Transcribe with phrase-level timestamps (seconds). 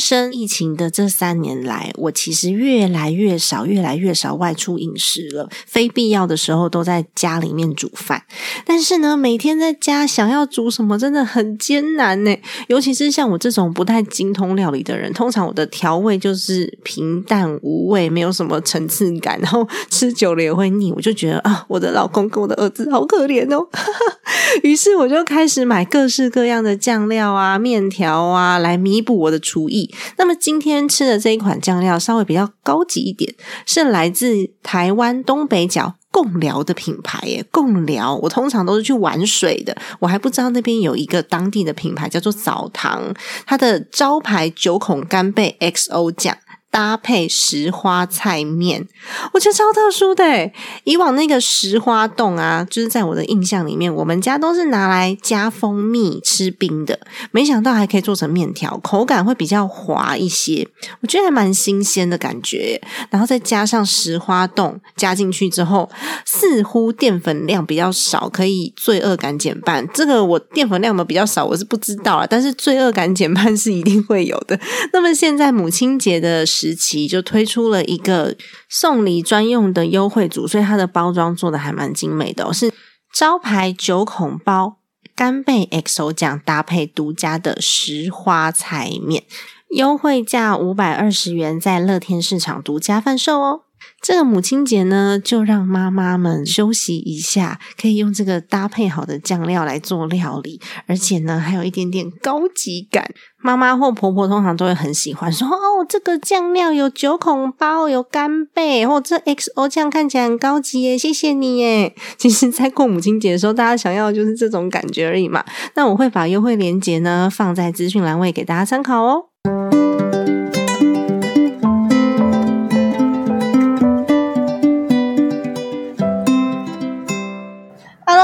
[0.00, 5.48] 生疫情的这三年来，我其实越来越少、越来越少外出饮食了。
[5.66, 8.24] 非必要的时候都在家里面煮饭。
[8.64, 12.34] 但是呢，每天在家想要煮什么真的很艰难呢。
[12.68, 20.90] 尤其是像我这种不太精通料理的人，通常我的调味就是平淡无味，没有什么层次感，然后吃久了也会腻。
[20.92, 23.68] 我就觉得啊，我的老公跟我的儿子好可怜哦。
[24.62, 29.89] 于是我就开始买各式各样的酱料啊、面条啊，来弥补我的厨艺。
[30.16, 33.34] 那么今天吃的这一款酱料稍微比较高级一点，
[33.66, 37.44] 是来自台湾东北角贡寮的品牌耶。
[37.50, 43.14] 贡寮，我通常都是去玩水的，我还不知道那边有一个当地的品牌叫做澡堂，
[43.46, 46.36] 它的招牌九孔干贝 XO 酱。
[46.70, 48.86] 搭配石花菜面，
[49.32, 50.50] 我觉得超特殊的。
[50.84, 57.00] 以往那个石花冻啊，就是在我的印象里面，我们家都是拿来加蜂蜜吃冰的。
[57.32, 60.68] 没想到还可以做成面条，口感会比较滑一些，
[61.00, 62.80] 我觉得还蛮新鲜的感觉。
[63.10, 65.90] 然后再加上石花冻加进去之后，
[66.24, 69.84] 似乎淀粉量比较少，可以罪恶感减半。
[69.92, 72.26] 这个我淀粉量的比较少，我是不知道啊。
[72.30, 74.56] 但是罪恶感减半是一定会有的。
[74.92, 76.46] 那么现在母亲节的。
[76.60, 78.36] 时期就推出了一个
[78.68, 82.70] 送礼专用的优惠组，所以它的包装做的还蛮精美的哦，是
[83.14, 84.76] 招牌九孔包
[85.16, 89.24] 干贝 XO 酱搭配独家的石花彩面，
[89.70, 93.62] 优惠价五百二十元，在乐天市场独家贩售哦。
[94.02, 103.10] 这个母亲节呢，就让妈妈们休息一下，可以用这个搭配好的酱料来做料理，而且呢，还有一点点高级感。
[103.42, 111.94] 妈妈或婆婆通常都会很喜欢说：“哦，这个酱料有九孔包，有干贝，或这 XO 酱看起来很高级耶，谢谢你耶。
[112.18, 115.42] ”其实，在过母亲节的时候，大家想要的就是这种感觉而已嘛。
[115.74, 119.29] 那我会把优惠链接呢放在资讯栏位给大家参考哦。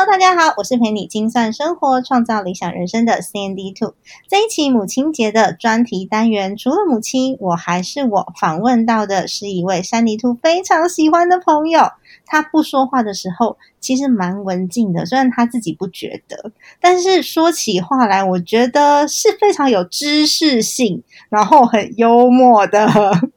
[0.06, 3.94] 大家好，我是陪你精算生活、创造理想人生的 C N D Two。
[4.28, 11.90] 这一期母亲节的专题单元，除了母亲，我还是我访问到的是一位山迪兔非常喜欢的朋友。
[12.24, 22.88] 他不说话的时候，其实蛮文静的，虽然他自己不觉得，但是说起话来，我觉得是非常有知识性，然后很幽默的。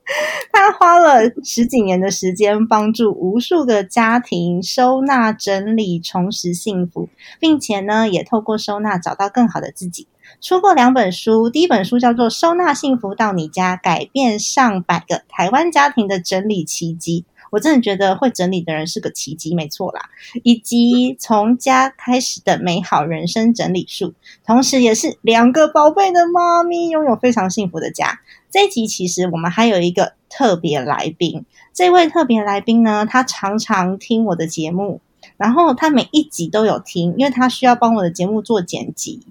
[0.52, 7.10] 他花了十几年的时间，帮助无数个家庭收纳、整理、重拾幸福，
[7.40, 10.08] 并且呢，也透过收纳找到更好的自己。
[10.42, 17.26] 出过两本书，第一本书叫做《收纳幸福到你家》，改变上百个台湾家庭的整理奇迹。
[17.52, 20.02] 我真的觉得会整理的人是个奇迹，没错啦。
[20.44, 24.14] 以及从家开始的美好人生整理术，
[24.46, 28.20] 同时也是两个宝贝的妈咪拥有非常幸福的家。
[28.52, 35.02] 这一集其实我们还有一个特别来宾，这位特别来宾呢，他常常听我的节目，
[35.38, 39.22] 然后他每一集都有听，因为他需要帮我的节目做剪辑。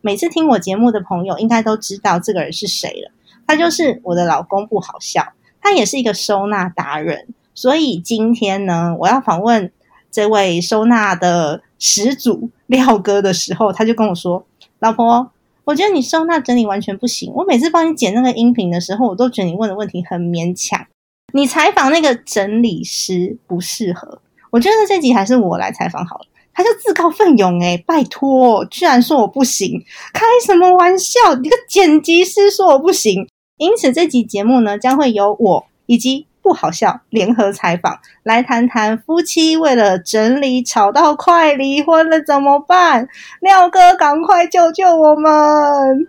[0.00, 3.10] 每次听我节目的朋友应该都知道这个人是谁了，
[3.46, 7.26] 他就是我的老公，不好笑，他也是一个收纳达人。
[7.54, 9.72] 所以今天呢，我要访问
[10.12, 14.46] 这位收纳的始祖廖哥的时候，他就跟我说
[14.78, 15.32] ：“老婆，
[15.68, 17.30] 我觉得你收纳整理完全不行。
[17.34, 20.86] 我每次帮你剪那个音频的时候，我都觉得你问的问题很勉强。
[21.34, 24.22] 你采访那个整理师不适合。
[24.50, 29.84] 我觉得这集还是我来采访好了。”他就自告奋勇，诶拜托，居然说我不行，
[30.14, 31.34] 开什么玩笑？
[31.42, 33.28] 你个剪辑师说我不行。
[33.58, 36.27] 因此，这集节目呢，将会由我以及。
[36.48, 43.06] 不好笑，联合采访来谈谈夫妻为了整理吵到快离婚了怎么办？
[43.42, 46.06] 廖哥，赶快救救我们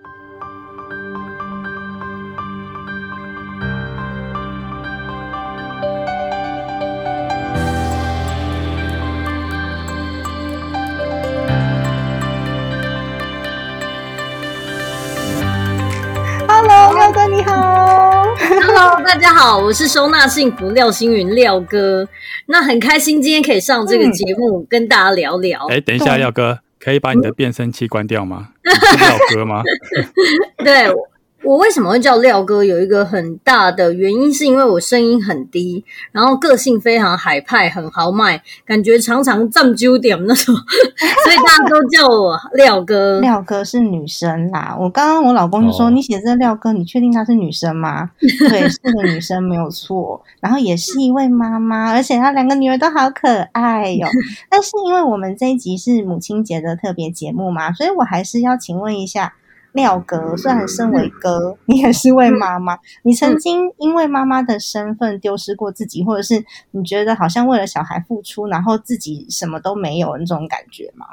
[16.47, 18.18] ！Hello，廖哥你好。
[19.05, 22.07] 大家好，我是收纳幸福廖星云廖哥。
[22.45, 25.67] 那很开心今天可以上这个节目，跟大家聊聊。
[25.67, 28.49] 哎，等一下，廖哥，可以把你的变声器关掉吗？
[28.63, 29.61] 是廖哥吗？
[30.63, 30.87] 对。
[31.43, 32.63] 我为什么会叫廖哥？
[32.63, 40.53] 有一个很大的原因，是因为我声音很低，然后个性非常海派，很豪迈，感觉常常占焦点那种，
[41.23, 43.19] 所以大家都叫我廖哥。
[43.21, 48.11] 廖哥是女生啦，我刚刚我老公就说：“你写这廖哥，你确定她是女生吗？”
[48.49, 54.07] 对，是个女生没有错，然后也是一位妈妈，而且她两个女儿都好可爱哟。
[54.51, 59.33] 但是因为我们这一集是母亲节的特别节目嘛，所以我还是要请问一下。
[59.79, 62.77] 廖哥，虽然身为哥， 你也是位妈妈。
[63.03, 71.05] 你曾经因为妈妈的身份丢失过自己，或者是你觉得好像为了小孩付出，然后自己什么都没有那种感觉吗？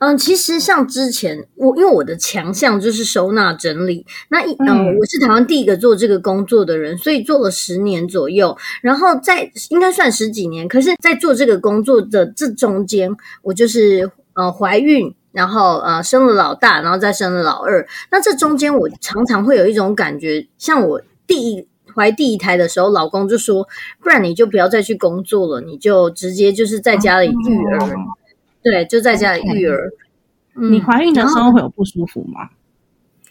[0.00, 4.06] 嗯，其实像之前我，因为我的强项就是收纳整理。
[4.28, 8.56] 那一嗯，我是台湾第一个做这个工作的人，所以做了十年左右。
[8.80, 13.10] 然后在应该算十几年，可是，在做这个工作的这中间，
[13.42, 15.12] 我就是呃怀孕。
[15.38, 17.86] 然后呃生了老大，然后再生了老二。
[18.10, 21.64] 那这中间我常常会有一种感觉，像我第一
[21.94, 23.68] 怀第一胎的时候，老公就说
[24.02, 27.78] ：“不然你就不要再去工作了，你就直接就是在家里育儿。”
[28.64, 29.92] 对，就在家里育儿。
[30.54, 32.48] 你怀孕的时候会有不舒服吗？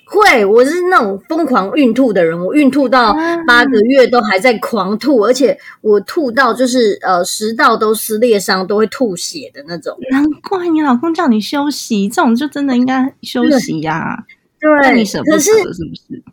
[0.09, 3.13] 会，我是那种疯狂孕吐的人，我孕吐到
[3.45, 9.97] 八个月都还在狂吐，而且我吐到就是呃食道都撕裂伤，都会吐血的那种。
[10.09, 14.23] 难怪你老公叫你休息，这种就真的应该休息呀。
[14.59, 16.23] 对，你舍不得是不是？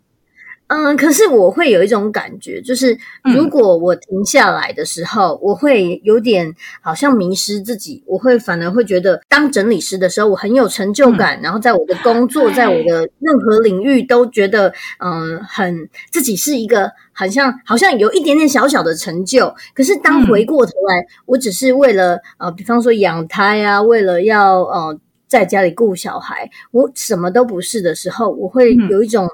[0.67, 2.97] 嗯，可是我会有一种感觉，就是
[3.35, 6.51] 如果我停下来的时候，我会有点
[6.81, 8.03] 好像迷失自己。
[8.07, 19.53] 我会反而会觉得，当整理师的时候，我很有成就感，然后在我的工作，在我的 任何领域都觉得，嗯，很自己是一个好像好像有一点点小小的成就。
[19.75, 29.29] 可是当回过头来，我只是为了呃，比方说养胎啊，为了要呃在家里顾小孩，我什么都不是的时候，我会有一种。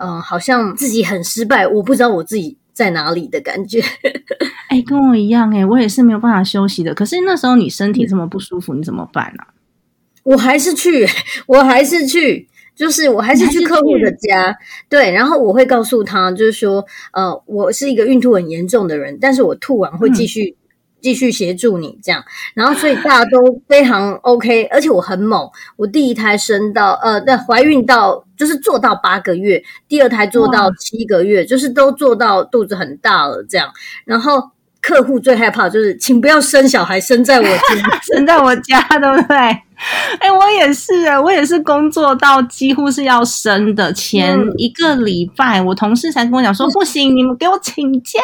[0.00, 3.82] 嗯，好像自己很失败，我不知道我自己在哪里的感觉。
[4.68, 6.94] 哎，跟我一样哎，我也是没有办法休息的。
[6.94, 9.44] 可是那时候你身体这么不舒服，你怎么办呢？
[10.24, 11.06] 我还是去，
[11.46, 14.56] 我还是去，就是我还是去客户的家。
[14.88, 20.56] 对，然后我会告诉他，就是说，呃，我是一个孕吐很严重的人，但是我吐完会继续。
[21.02, 22.24] 继续协助你这样，
[22.54, 33.72] 然后所以大家都非常 OK，而且我很猛，我第一胎生到呃，那怀孕到就是做到八个月，第二胎做到七个月，就是都做到肚子很大了这样，
[34.04, 34.50] 然后。
[34.82, 39.36] 客户最害怕就是，请不要生小孩生在我家， 生在我家，对不对？
[40.20, 48.20] 哎，我也是哎，我也是工作到几乎是要生的前一个礼拜，我同事才跟我讲说，不行，你们给我请假，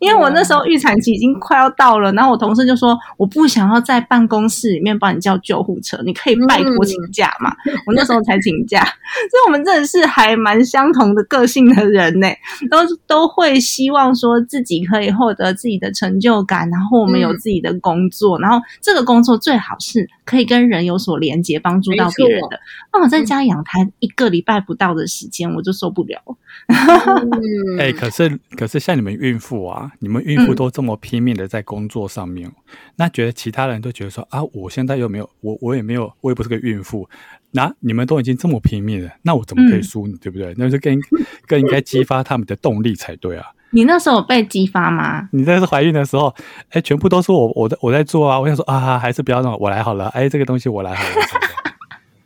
[0.00, 2.12] 因为我那时候预产期已经快要到了。
[2.12, 7.50] 然后我同事就说，我不想要在办公室里面帮你叫救护车，你可以拜托请假嘛。
[7.86, 12.28] 我那时候才请假，所以我们真的是还蛮相同的个性的人呢，
[12.70, 20.81] 都都会希望说自己可以获得自己的成就感，然后我们有自己的工作，然后这个工作最好是可以跟人。
[20.84, 22.60] 有所连接，帮助到别人的。
[22.92, 26.20] 那我在家养胎一个礼拜不到的时间，我就受不了。
[27.78, 32.50] 哎，可是可是像你们孕妇啊，你们孕妇都这么拼命的在工作上面，
[32.96, 37.08] 那觉得其他人都觉得说啊，我现在又没有，我我也没有，我也不是个孕妇。
[37.52, 40.14] 那你们都已经这么拼命了，那我怎么可以输你？
[40.14, 40.54] 对不对？
[40.56, 40.98] 那就更
[41.46, 43.46] 更应该激发他们的动力才对啊。
[43.72, 45.28] 你那时候被激发吗？
[45.32, 46.34] 你那是怀孕的时候，
[46.70, 48.38] 哎，全部都是我我在我在做啊！
[48.38, 50.08] 我想说啊，还是不要让我来好了。
[50.08, 51.10] 哎，这个东西我来好了。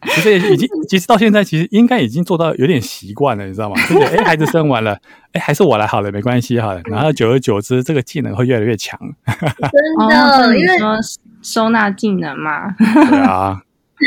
[0.14, 3.74] 其实已经，其实到现在，其实应该已经做到有点习惯了，你知道吗？
[3.88, 4.98] 就是哎，孩子生完了，
[5.32, 6.76] 哎，还是我来好了，没关系哈。
[6.84, 8.98] 然后久而久之，这个技能会越来越强。
[9.26, 10.96] 真的，因为说
[11.42, 12.74] 收纳技能嘛。
[12.78, 13.60] 对啊。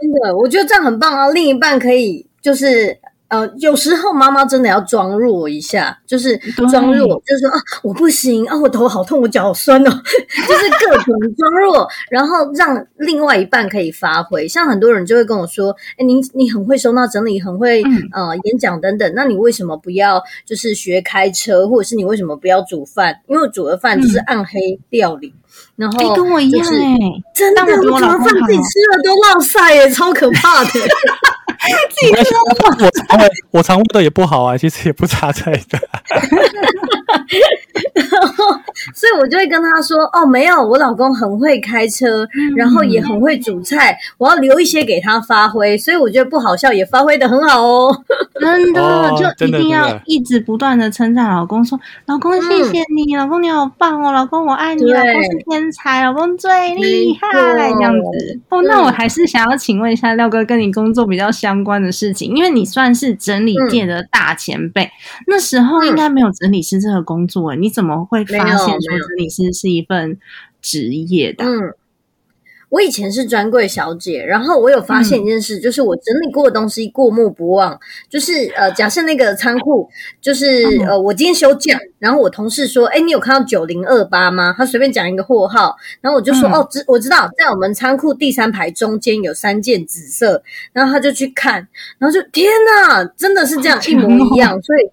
[0.00, 1.28] 真的，我觉得这样很棒啊！
[1.30, 2.98] 另一半可以就是。
[3.28, 6.36] 呃，有时候妈妈真的要装弱一下，就是
[6.70, 9.90] 装弱，就是说啊，我不行啊，我头好痛，我脚好酸哦，
[10.48, 14.48] 就是各种装弱，然后让另外一半可以发挥。
[14.48, 17.82] 像很多人就会跟我说，哎，你你很会收纳整理，很会
[18.12, 23.14] 呃演讲等等，那你为什么不要就是学开车，或者是你为什么不要煮饭？
[23.26, 25.34] 因为煮的饭就是暗黑料理，
[25.76, 26.98] 然后跟我一样哎，
[27.34, 30.70] 真的，我煮的饭自己吃了都落晒哎，超可怕的。
[31.90, 35.58] 自己说，我肠胃我肠胃的也不好啊，其实也不差这个。
[38.94, 48.04] 所以我就会跟他说：“哦，没有，我老公很会开车，然后也很会煮菜，我要留一些给他发挥。”所以我觉得不好笑也发挥的很好哦。
[48.40, 58.40] 真的，哦就一定要一直不断的称赞老公，说老公谢谢你，老公你好棒哦，老公我爱你，老公是天才，老公最厉害，这样子。
[58.48, 64.88] 哦，那我还是想要请问一下廖哥，跟你工作比较相关的事情，因为你算是整理界的大前辈，
[65.26, 70.18] 那时候应该没有整理师这个工作，你怎么会发现说没有整理师是一份
[70.60, 71.44] 职业的？
[71.44, 71.74] 嗯，
[72.70, 77.78] 我以前是专柜小姐，然后我有发现一件事，就是我整理过的东西过目不忘。
[78.10, 79.88] 就是呃，假设那个仓库，
[80.20, 84.54] 就是呃，我今天休假，然后我同事说，哎，你有看到九零二八吗？
[84.56, 91.66] 他随便讲一个货号，然后我就说，嗯哦，知我知道，在我们仓库第三排中间有三件紫色，然后他就去看，
[91.98, 94.90] 然后就天哪，真的是这样一模一样，所以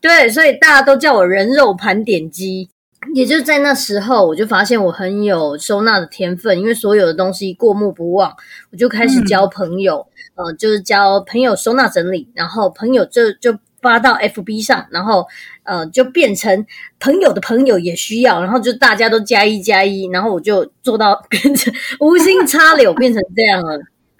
[0.00, 2.70] 对，所以大家都叫我人肉盘点机。
[3.14, 8.30] 也就在那时候，我就发现我很有收纳的天分，因为所有的东西过目不忘，
[8.70, 15.26] 我就开始交朋友，呃，就是交朋友收纳整理，然后朋友就就发到 FB 上，然后
[15.62, 16.66] 呃就变成
[16.98, 23.78] 朋友的朋友也需要，然后就大家都加一加一，然后我就做到变成无心插柳变成这样了，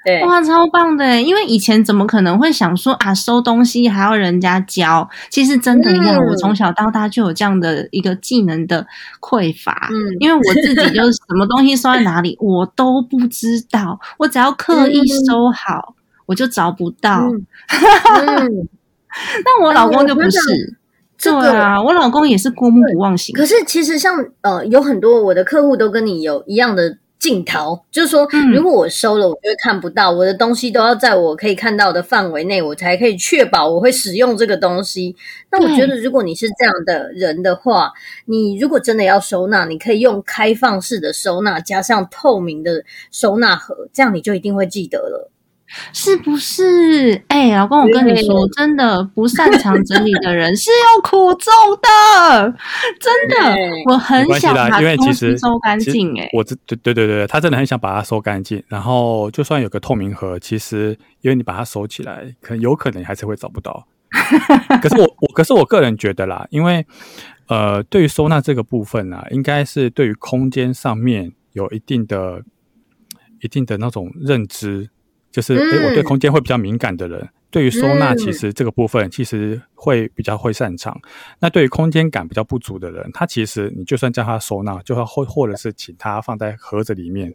[0.08, 1.20] 对，哇，超棒的！
[1.20, 5.08] 因为以前怎么可能会想说啊，收东西还要人家教？
[5.28, 8.86] 其实真的要，嗯我从小到大就有这样的一个技能的
[9.20, 9.88] 匮乏。
[9.90, 14.00] 嗯因为我自己就是什么东西收在哪里，我都不知道。
[14.18, 15.94] 我只要刻意收好，
[16.26, 17.28] 我就找不到。
[17.28, 17.46] 嗯
[18.26, 18.68] 嗯，
[19.44, 20.38] 那我老公就不是。
[21.18, 23.34] 这个对啊，我老公也是过目不忘型。
[23.34, 35.16] 可是其实像呃，有很多我的客户都跟你有一样的镜头，就是说，嗯如果我收了，我就会看不到，我的东西都要在我可以看到的范围内，我才可以确保我会使用这个东西。
[35.50, 37.92] 那我觉得，如果你是这样的人的话，
[38.26, 45.30] 你如果真的要收纳，你可以用开放式的收纳加上透明的收纳盒，这样你就一定会记得了。
[45.92, 47.22] 是不是？
[47.28, 52.54] 哎、老公，我跟你说，真的不擅长整理的人 是有苦衷的，
[53.00, 53.56] 真的。
[53.86, 58.62] 我很想把因为东西其实收干净、哎，我这对对对对，他真的很想把它收干净。
[58.68, 63.86] 然后就算有个透明盒，其实因为你把它收起来，可能有可能你还是会找不到。
[64.80, 66.86] 可是我我可是我个人觉得啦，因为
[67.48, 72.42] 呃，对于收纳这个部分啊，应该是对于空间上面有一定的
[73.40, 74.88] 一定的那种认知，
[75.30, 77.28] 就是诶、嗯我对空间会比较敏感的人。
[77.50, 81.00] 对于收纳，嗯其实这个部分其实会比较会擅长。
[81.40, 87.34] 那对于空间感比较不足的人，他其实你就算叫他收纳，就要或或者是请他放在盒子里面，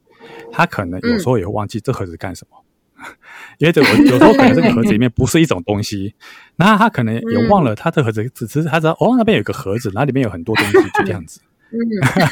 [0.52, 2.58] 他可能有时候也会忘记这盒子干什么。
[3.58, 6.14] 因为这我有时候可能这个盒子里面不是一种东西，
[6.58, 11.42] 那他可能也忘了他这盒子只是他知道哦那边有个盒子，然后里面有很多东西，就这样子。
[11.72, 11.80] 嗯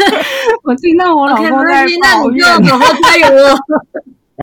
[0.63, 2.70] 我听到我老公在那抱你就要怨。
[2.70, 3.58] 好好加油哦。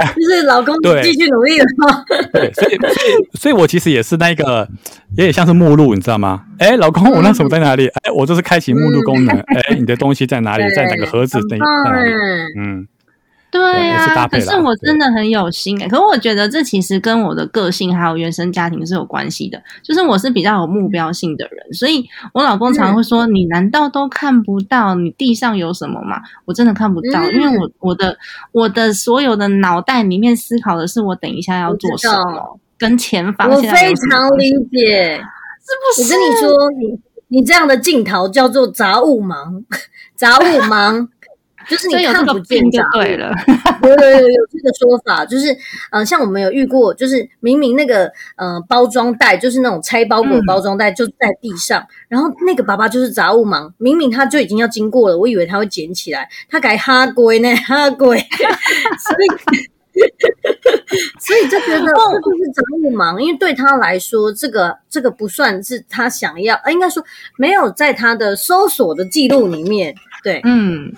[0.16, 1.66] 就是老公对继续努力了。
[2.32, 4.68] 对，所以所以所以我其实也是那个，
[5.16, 6.44] 有点像是目录，你知道吗？
[6.58, 7.88] 哎，老公，我那什么在哪里？
[7.88, 9.36] 哎，我就是开启目录功能。
[9.38, 10.64] 哎，你的东西在哪里？
[10.74, 11.38] 在哪个盒子？
[11.48, 12.10] 在很棒在哪里？
[12.10, 12.16] 哎
[12.58, 12.86] 嗯，
[13.50, 19.62] 对呀可是我真的很有心哎、可是我觉得这其实跟我的个性还有原生家庭是有关系的。
[19.82, 28.18] 就是我是比较有目标性的人，所以我老公常常会说：“你难道都看不到你地上有什么吗？”我真的看不到，嗯因为我我的
[28.52, 35.22] 我的所有的脑袋里面思考的是我等一下要做什么，跟前方我现在非常理解。
[35.68, 36.14] 是不是？
[36.14, 39.62] 我跟你说，你你这样的镜头叫做杂物盲，
[40.16, 41.06] 杂物盲
[41.68, 42.82] 就是你有看不见就。
[42.94, 43.30] 对了。
[43.82, 45.56] 有有有有这个说法，就是
[45.90, 58.18] 呃，像我们有遇过，就是明明那个呃包装袋就是那种拆包裹嗯包装袋就在地上，然后那个爸爸就是杂物盲，明明他就已经要经过了，我以为他会捡起来，他改哈龟呢哈龟，
[58.98, 59.68] 所以。
[61.18, 67.02] 所以就觉得这就是杂物盲，因为对他来说，这个这个不算是他想要，呃，应该说
[67.36, 69.92] 没有在他的搜索的记录里面。
[70.22, 70.92] 对，嗯，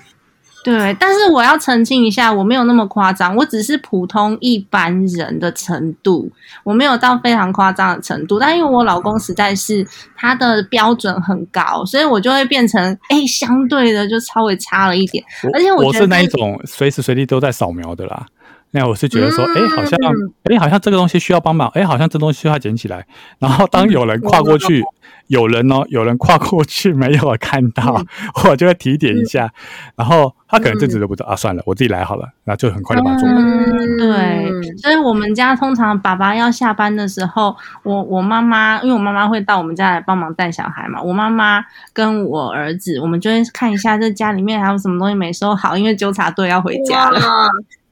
[0.63, 6.31] 对，但是我要澄清一下，我没有那么夸张，我只是普通一般人的程度，
[6.65, 8.39] 我没有到非常夸张的程度。
[8.39, 15.25] 但因为我老公实在是他的标准很高，所以我就会变成哎，相对的就稍微差了一点。
[15.55, 18.27] 而且我我是那一种随时随地都在扫描的啦。
[18.73, 19.99] 那我是觉得说，哎，好像，
[20.45, 23.05] 哎，好像这个东西需要帮忙，哎，好像这东西需要捡起来。
[23.39, 24.85] 然后当有人跨过去，
[25.27, 28.01] 有人哦，有人跨过去没有看到，
[28.49, 29.53] 我就会提点一下。
[29.97, 33.97] 然后他可能这次都不知道啊，算了，我自己来好了，那就很快就把做完。
[33.99, 34.49] 对，
[34.79, 47.21] 所以我们家通常爸爸要下班的时候，我我妈妈，因为我妈妈会到我们家来帮忙带小孩嘛，我妈妈跟我儿子，我们就会看一下这家里面还有什么东西没收好，因为纠察队要回家了。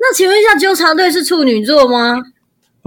[0.00, 2.22] 那请问一下，纠察队是处女座吗？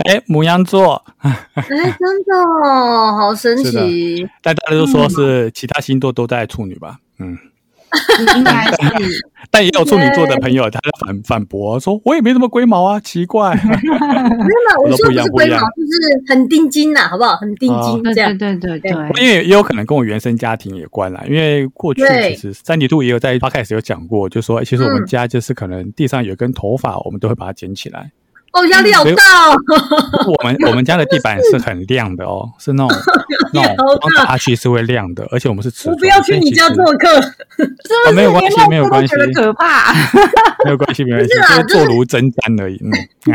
[0.05, 1.03] 哎，母羊座。
[1.17, 4.27] 哎，真的哦，好神奇。
[4.41, 6.97] 但大家都说是其他星座都在处女吧？
[7.19, 7.37] 嗯，
[8.37, 8.77] 应该是。
[9.49, 13.53] 但也有处女座的朋友，他反反驳说：“我也没什么龟毛啊，奇怪。
[13.59, 17.35] ”没有嘛，我说不是龟毛，就是很定金呐，好不好？
[17.35, 18.37] 很定金，这样。
[18.37, 19.21] 对对对对。
[19.21, 28.11] 因为也有可能跟我原生家庭有关啦，因为过去其实三体兔也有在刚开始有讲过，就说其实我们家就是可能地上有根头发，我们都会把它捡起来。
[28.51, 29.55] 哦，压力好大哦！
[30.27, 32.97] 我们我们家的地板是很亮的哦，是那种
[33.53, 35.93] 那种光打下去是会亮的，而且我们是瓷砖。
[35.93, 39.93] 我不要去你家做客，是没有关系，没有关系，可怕，
[40.65, 42.75] 没有关系，没有关系，就是坐如针毡而已。
[42.83, 42.91] 嗯，
[43.23, 43.33] 对，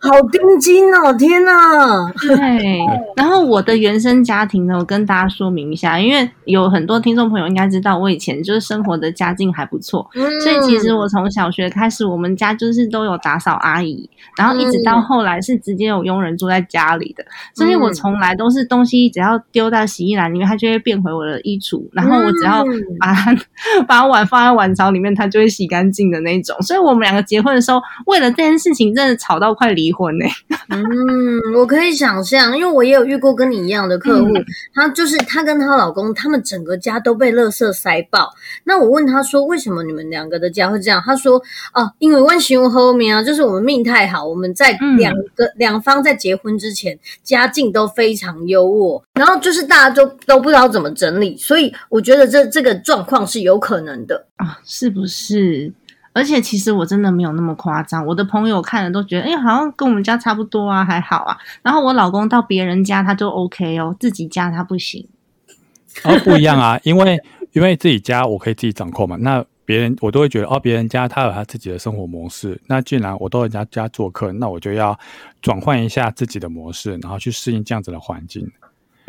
[0.00, 2.10] 好钉金哦，天哪！
[2.20, 2.80] 对，
[3.16, 10.08] 然后我的原生家庭呢，我跟大家说明一下，因为有很多听众朋友应该知道，我以前就是生活的家境还不错，
[10.42, 14.08] 所以其实我从小学开始，我们家就是都有打扫阿姨。
[14.36, 21.82] 然后一直到后来是直接有佣人住在家里的，所以我从来都是东西只要丢到洗衣篮里面，它就会变回我的衣橱。
[21.92, 22.64] 然后我只要
[22.98, 23.36] 把它
[23.86, 26.56] 把碗放在碗槽里面，它就会洗干净的那种。
[26.62, 30.26] 所以我们两个结婚的时候，为了这件事情真的吵到快离婚呢。
[30.68, 34.32] 嗯，我可以想象，因为我也有遇过跟你一样的客户，
[34.74, 38.30] 她就是她跟她老公，他们整个家都被垃圾塞爆。
[38.64, 41.02] 那我问他说，为什么你们两个的家会这样？
[41.06, 41.40] 他说，
[41.74, 44.10] 哦，因为万雄后面啊，就是我们命太。
[44.10, 55.72] 好，我们在两个两方在结婚之前，家境都非常优渥，然后就是大家都都不知道怎么整理，所以我觉得这这个状况是有可能的啊，是不是？
[56.12, 61.36] 而且其实我真的没有那么夸张，我的朋友看了都觉得，哎，好像跟我们家差不多啊，还好啊。
[61.62, 65.06] 然后我老公到别人家他就 OK 哦，自己家他不行。
[66.04, 67.20] 哦，不一样啊，因为
[67.52, 69.44] 因为自己家我可以自己掌控嘛，那。
[69.66, 72.60] 别人我都会觉得哦，别人家他有他自己的生活模式。
[72.66, 74.98] 那既然我到人家家做客，那我就要
[75.40, 78.50] 转换一下自己的模式，然后去适应这样子的环境。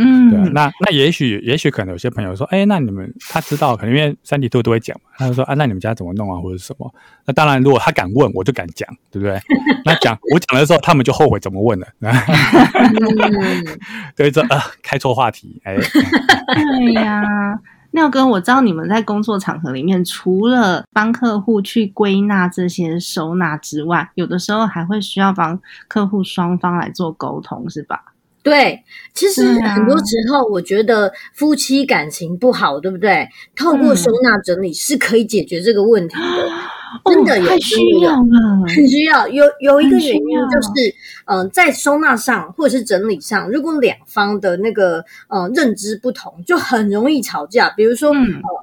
[0.04, 0.40] 嗯，对。
[0.52, 6.92] 那那也许也许可能有些朋友说，哎，那你们他知道，可能因为三体兔都会讲嘛，他就说啊，那你们家怎么弄啊，或者什么？
[7.26, 9.40] 那当然，如果他敢问，我就敢讲，对不对？
[9.86, 11.88] 那讲我讲的时候，他们就后悔怎么问了。
[14.16, 15.76] 对，这啊，开错话题，哎。
[15.76, 17.60] 对呀。
[17.92, 28.11] 廖哥，我知道你们在工作场合里面，除了帮客户去归纳这些收纳之外，有的时候还会需要帮客户双方来做沟通，是吧？
[28.44, 33.28] 对，其实很多时候，我觉得夫妻感情不好，对不对？
[33.56, 36.50] 透过收纳整理是可以解决这个问题的。
[37.06, 39.28] 真的有需要了，很需要。
[39.28, 47.70] 有有一个原因就是，嗯，在收纳上或者是整理上，如果两方的那个呃认知不同，就很容易吵架。
[47.70, 48.14] 比如说，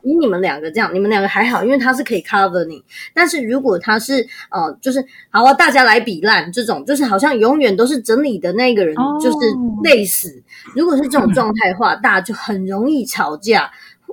[0.03, 2.83] 以你们两个这样，你们两个还好，因为他是可以 cover 你。
[3.15, 9.37] 但是如果他是呃，就是好啊，大家来比烂这种，就是好像永远都是整理的那个人，就是
[9.83, 10.43] 累死。
[10.75, 13.71] 如果是这种状态的话，大家就很容易吵架。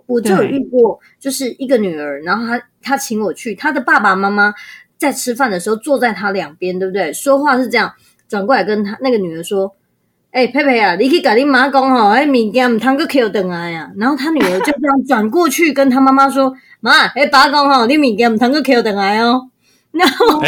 [0.07, 4.53] 我就有遇过，就是一个女儿，然后她她请我去，他的爸爸妈妈
[4.97, 7.11] 在吃饭的时候坐在他两边，对不对？
[7.11, 7.91] 说话是这样，
[8.29, 9.75] 转过来跟他那个女儿说
[10.31, 19.49] ：“哎，佩佩啊，你去跟你妈讲吼，哎，明天唔通个 Q 等来呀。”然后他女儿就这样转过去跟他妈妈说：“妈，哎，爸讲吼，你明天唔通个 Q 等来哦。
[19.91, 20.41] ”然后，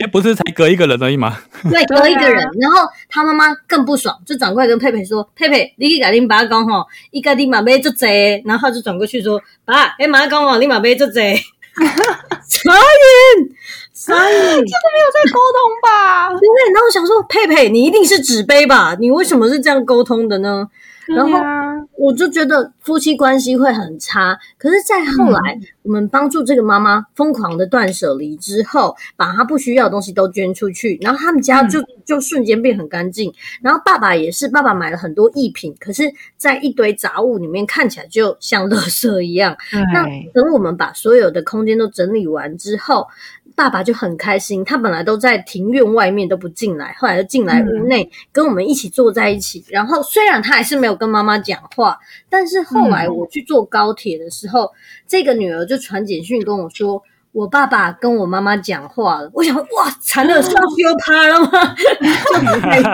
[0.00, 1.36] 哎，不是才隔一个人而已吗？
[1.70, 2.36] 对，隔一个人。
[2.58, 11.38] 然后他妈妈更不爽，就转过来跟佩佩说：“佩佩，你去跟你爸讲吼，一个你马买做贼。”然后就转过去说：“爸，哎，妈讲哦，你马买做贼。”
[12.48, 13.50] 傻眼，
[13.92, 16.28] 傻眼，真的没有在沟通吧？
[16.30, 16.72] 对。
[16.72, 18.96] 然后我想说，佩佩，你一定是纸杯吧？
[18.98, 20.68] 你为什么是这样沟通的呢？
[21.08, 21.38] 然后
[21.96, 24.38] 我就觉得夫妻关系会很差。
[24.56, 33.32] 可是再后来，我们帮助这个妈妈疯狂的断舍离之后，把她不需要的东西都捐出去，然后他们家就就瞬间变很干净。
[33.62, 36.04] 然后爸爸也是，爸爸买了很多艺品，可是
[36.36, 39.56] 在一堆杂物里面看起来就像垃圾一样。
[39.92, 43.06] 那等我们把所有的空间都整理完之后。
[43.58, 49.64] 爸爸就很开心，他本来都在庭院外面都不进来，后来就进来屋内跟我们一起坐在一起。
[49.68, 51.98] 然后虽然他还是没有跟妈妈讲话，
[52.30, 54.70] 但是后来我去坐高铁的时候，
[55.08, 59.28] 这个女儿就传简讯跟我说：“我爸爸跟我妈妈讲话了。
[59.34, 61.74] 我想，哇，惨了，是要丢他了吗？
[62.32, 62.92] 就不开心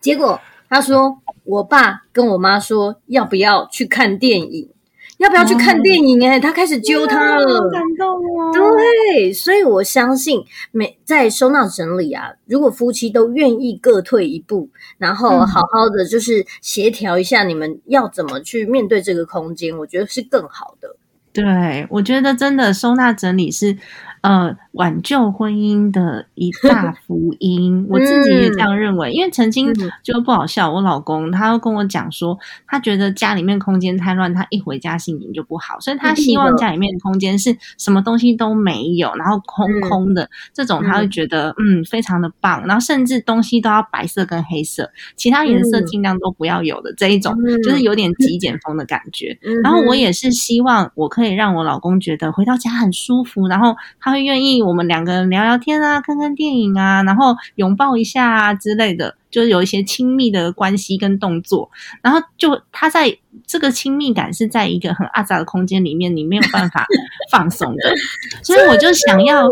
[0.00, 4.70] 结果他说，我爸跟我妈说，要不要去看电影？
[5.18, 6.28] 要不要去看电影？
[6.28, 8.52] 哎，他开始揪他了，好感动哦。
[8.52, 20.96] 对，所以我相信，每在收纳整理啊，如果夫妻都愿意各退一步，然后好好的就是协调一下，你们要怎么去面对这个空间，我觉得是更好的。
[21.32, 23.76] 对，我觉得真的收纳整理是。
[24.20, 29.12] 呃，挽救婚姻的一大福音，我自己也这样认为。
[29.12, 42.66] 因为曾经就不好笑，我老公他跟我讲说，他觉得家里面空间太乱，他一回家心情就不好，所以他希望家里面的空间是什么东西都没有，然后空空的这种，他会觉得嗯非常的棒。
[42.66, 49.38] 然后甚至东西都要白色跟黑色，其他颜色尽量都不要有的这一种，就是有点极简风的感觉。
[49.62, 53.76] 然后我也是希望我可以让我老公觉得回到家很舒服，然后。
[54.00, 61.70] 他会愿意我们两个人聊聊天啊，看看电影啊，然后拥抱一下啊之类的，就是有一些亲密的关系跟动作。
[62.02, 63.16] 然后就他在
[63.46, 66.86] 这个亲密感是在一个很阿杂的空间里面，你没有办法
[67.30, 67.94] 放松的。
[68.42, 69.48] 所以我就想要，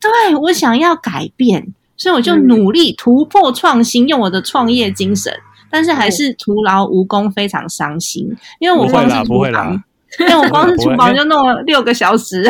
[0.00, 5.32] 对我想要改变，所以我就努力突破创新，用我的创业精神，
[5.70, 9.82] 但是还是徒劳无功，非常伤心，因为我光是厨房，
[10.20, 12.48] 因为我光是 厨房就弄了六个小时。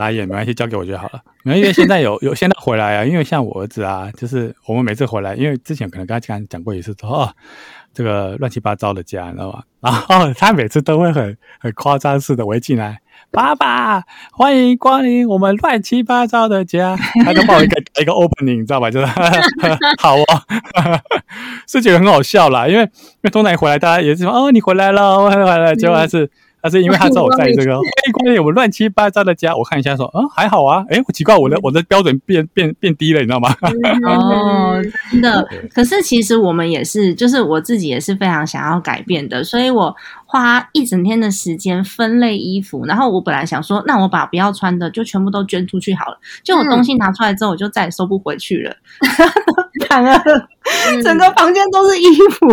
[0.00, 1.20] 打眼没关系，交给我就好了。
[1.44, 7.28] 因为现在有 有现在回来啊，因为像我儿子啊，就是我们每次回来，因为之前可能跟他讲讲过一次，说哦，
[7.92, 9.62] 这个乱七八糟的家，你知道吗？
[9.80, 18.90] 然后他每次都会很很夸张似的围进来，爸爸欢迎光临我们乱七八糟的家，他就报一个 一个 opening，你知道吧？
[18.90, 19.06] 就是
[20.00, 20.24] 好哦，
[21.68, 26.30] 是觉得很好笑啦，因为因为通常回来大家也是说哦你回来了，我回来了，结果还是。
[26.62, 33.54] 但是因为他知道我在这个欢迎光临我乱七八糟的家，我看一下说，嗯，还好啊，哎，奇怪，我的我的标准变变变低了，你知道吗？
[34.06, 35.46] 哦，真的。
[35.74, 39.94] 可是其实我们也是，就是我自己也是非常想要改变的，所以我。
[40.32, 46.16] 花一整天的时间分类衣服，然后我本来想说，那我把不要穿的就全部都捐出去好了。
[46.44, 48.72] 就我东西拿出来之后，我就再也收不回去了。
[49.90, 50.22] 惨了，
[51.02, 52.46] 整个房间都是衣服。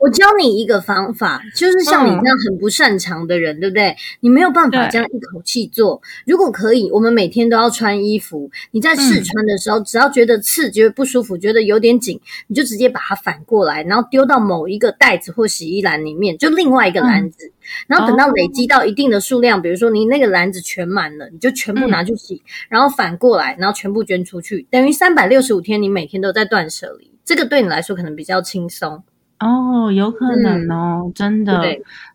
[0.00, 3.96] 我教你一个方法，就是像你这样很不擅长的人，对不对？
[4.20, 6.00] 你没有办法这样一口气做。
[6.24, 8.48] 如果可以，我们每天都要穿衣服。
[8.70, 17.08] 你在试穿的时候，只要觉得刺、觉得不舒服、觉得有点紧，你就直接把它反过来，然后丢到某一个袋子或洗衣篮里面，就另外一个。
[17.08, 17.50] 篮子，
[17.86, 29.02] 然后等到累积到一定的数量，比如说你那个篮子全满了，你就全部拿去洗，然后反过来，然后全部捐出去，等于三百六十五天，你每天都在断舍离，这个对你来说可能比较轻松。
[29.40, 31.62] 哦，有可能哦，真的，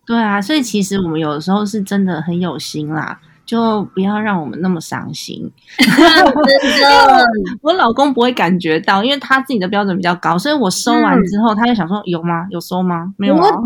[0.06, 3.18] 对啊，所以其实我们有的时候是真的很有心啦。
[3.46, 5.50] 就不要让我们那么伤心。
[7.62, 12.46] 我老公不会感觉到，因为他自己的标准比较高，所以我收完之后，他就想说：有吗？
[12.50, 13.12] 有收吗？
[13.18, 13.34] 没有。
[13.34, 13.60] 我懂，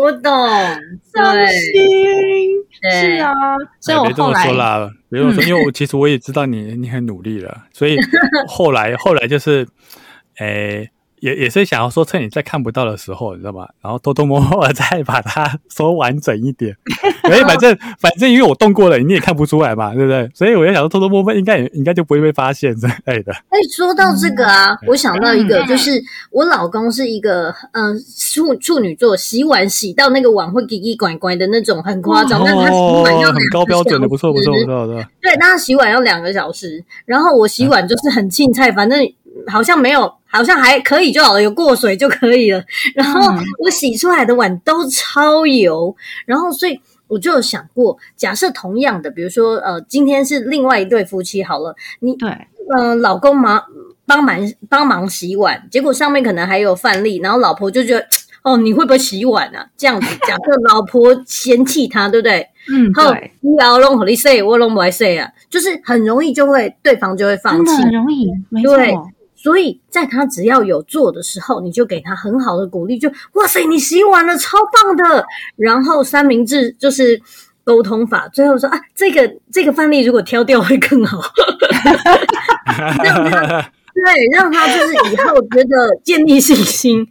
[0.00, 0.32] 我懂。
[1.14, 1.82] 伤心。
[2.82, 3.32] 是啊，
[3.80, 7.96] 所以我后来别这么说啦，别这么说，因为我其实我也知道你，你很努力了，所以
[8.48, 9.66] 后来 后来就是，
[10.38, 10.90] 诶。
[11.24, 13.66] 也也是想要说，趁你在看不到的时候，你知道吧？
[13.80, 16.76] 然后偷偷摸摸再把它收完整一点。
[17.24, 20.30] 哎，反正反正因为我动过了，你也看不出来嘛，对不对？
[20.34, 23.32] 所以我就想说，偷偷摸摸应该也应该就不会被发现之类的。
[23.32, 25.92] 哎，说到这个啊，我想到一个，就是
[26.30, 27.98] 我老公是一个嗯
[28.30, 32.42] 处处女座，洗碗洗到那个碗会叽叽拐拐的那种，很夸张。
[32.44, 35.02] 但他洗碗要很高标准的，不错不错不错的。
[35.22, 39.00] 对，那他洗碗要两个小时，然后我洗碗就是很青菜，反正。
[39.48, 42.62] 好像没有，好像还可以就好了，有过水就可以了。
[42.94, 43.20] 然后
[43.60, 45.94] 我洗出来的碗都超油，
[46.26, 52.28] 然后所以我就有想过，假设同样的，比如说呃，今天是另外一对夫妻好了，你对，
[52.76, 53.62] 嗯，老公忙
[54.06, 54.36] 帮忙
[54.68, 58.04] 帮忙洗碗，结果上面可能还有饭粒，然后老婆就觉得
[58.42, 59.66] 哦，你会不会洗碗啊？
[59.76, 62.46] 这样子，假设老婆嫌弃他，对不对？
[62.68, 68.74] 嗯，对，你要弄好你 say，我弄不来 say 啊，就是很容易就会对方就会放弃，很容易，没错。
[69.44, 75.26] 所以在他只要有做的时候，你就给他很好的鼓励，就哇塞，你洗碗了，超棒的。
[75.56, 77.20] 然后三明治就是
[77.62, 81.20] 沟通法，最后说啊，这个这个范例如果挑掉会更好，
[83.04, 84.02] 让他对
[84.32, 87.06] 让他就是以后觉得建立信心。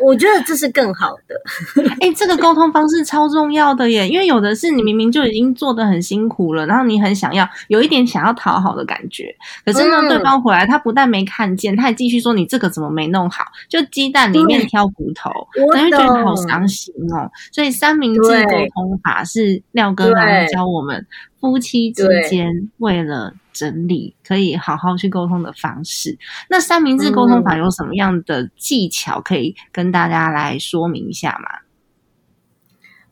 [0.00, 1.34] 我觉得这是更好的。
[2.00, 15.30] 哎，这个沟通方式超重要的耶，因为有的是你明明就已经做的很辛苦了，然后你很想要有一点想要讨好的感觉，可是呢，对方回来他不但没看见，他还继续说你这个怎么没弄好，就鸡蛋里面挑骨头，
[15.74, 17.30] 然后觉得好伤心哦。
[17.50, 21.06] 所以三明治沟通法是廖哥来教我们
[21.40, 23.34] 夫妻之间为了。
[23.52, 26.18] 整理可以好好去沟通的方式。
[26.48, 31.48] 那三明治沟通法有什么样的技巧可以跟大家来说明一下吗？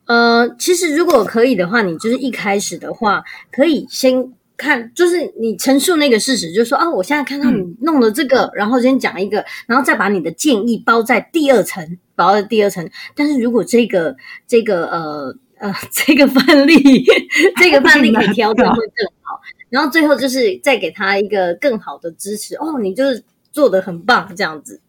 [0.06, 3.22] 呃，其实如果可以的话，你就是一开始的话，
[3.52, 12.90] 可以先看，就是你陈述那个事实，就是说啊，我现在看到你弄了这个，然后先讲一个，然后再把你的建议包在第二层，包在第二层。
[13.14, 14.16] 但是如果这个
[14.48, 17.04] 这个呃呃这个范例，
[17.62, 19.40] 这个范例可以调整会更好。
[19.70, 24.80] 然后最后就是再给他一个更好的支持哦，你就是做的很棒这样子，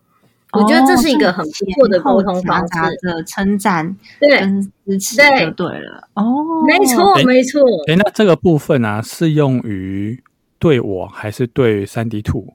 [0.51, 4.39] 我觉得这是一个很不错的沟通方式的称赞，对，
[4.85, 7.61] 支持就对了哦，没错没错。
[7.87, 10.21] 哎，那这个部分啊，适用于
[10.59, 12.53] 对我还是对三 D Two？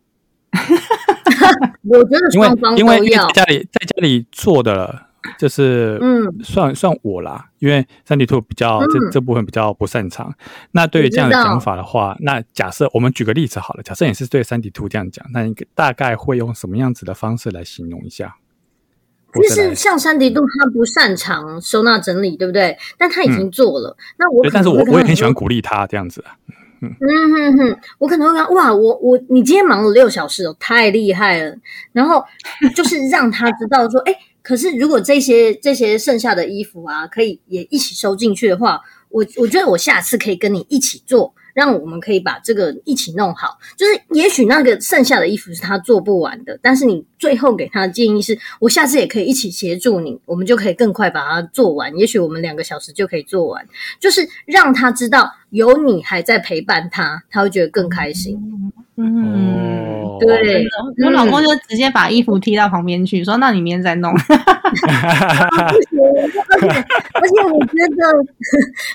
[1.89, 3.29] 我觉得双方都要。
[3.29, 5.07] 在家里在家里做的。
[5.38, 10.33] 就是嗯，算算我啦，因为三 D Two 比较这这部分比较不擅长。
[10.70, 18.37] 那对于这样的讲法的话，那假设我们举个例子好了，假设你是对三 D Two 这样讲，那你大概会用什么样子的方式来形容一下？
[19.35, 22.79] 就是像三 D Two 他不擅长收纳整理，对不对？
[22.96, 23.96] 但他已经做了。
[24.16, 26.24] 那我但是我我也很喜欢鼓励他这样子。
[26.81, 31.57] 嗯哼哼，我可能会看哇，我我你今天忙了六小时哦，太厉害了。
[31.92, 32.24] 然后
[32.76, 34.14] 就是让他知道说，哎。
[34.46, 41.35] 可是，如果这些这些剩下的衣服啊，可以也一起收进去的话，我我觉得我下次可以跟你一起做。
[41.57, 51.97] 让我们可以把这个一起弄好，就是也许那个剩下的衣服是他做不完的，但是你最后给他的建议是，我下次也可以一起协助你，我们就可以更快把它做完。
[51.97, 53.66] 也许我们两个小时就可以做完，
[53.99, 58.38] 就是让他知道有你还在陪伴他，他会觉得更开心。
[58.99, 60.62] 嗯，对，
[61.05, 64.12] 我老公就直接把衣服踢到旁边去，说：“那你明天再弄。”
[64.70, 64.76] 不
[65.90, 66.07] 行
[66.48, 66.66] 而且，
[67.14, 67.96] 而且，我觉得，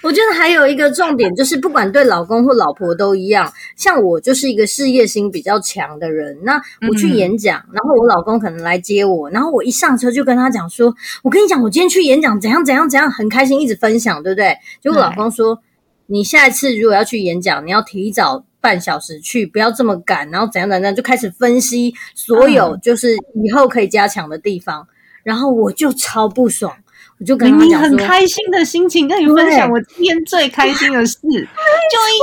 [0.04, 3.52] 我觉得还有一个重点就是，不管对老公或老婆都一样。
[3.76, 15.60] 像我就是一个事业心比较强的人，那我去演讲，然后我老公可能来接我，然后我一上车就跟他讲说：“我跟你讲，我今天去演讲，怎样怎样怎样，很开心，一直分享，对不对？”结果老公说
[16.08, 24.88] ：“你下一次如果要去演讲，你要提早半小时去，不要这么赶，然后怎样怎样，就开始分析所有就是以后可以加强的地方。”
[25.24, 26.74] 然后我就超不爽。
[27.20, 31.46] 我就跟你很开心的心情跟你分享我今天最开心的事， 就硬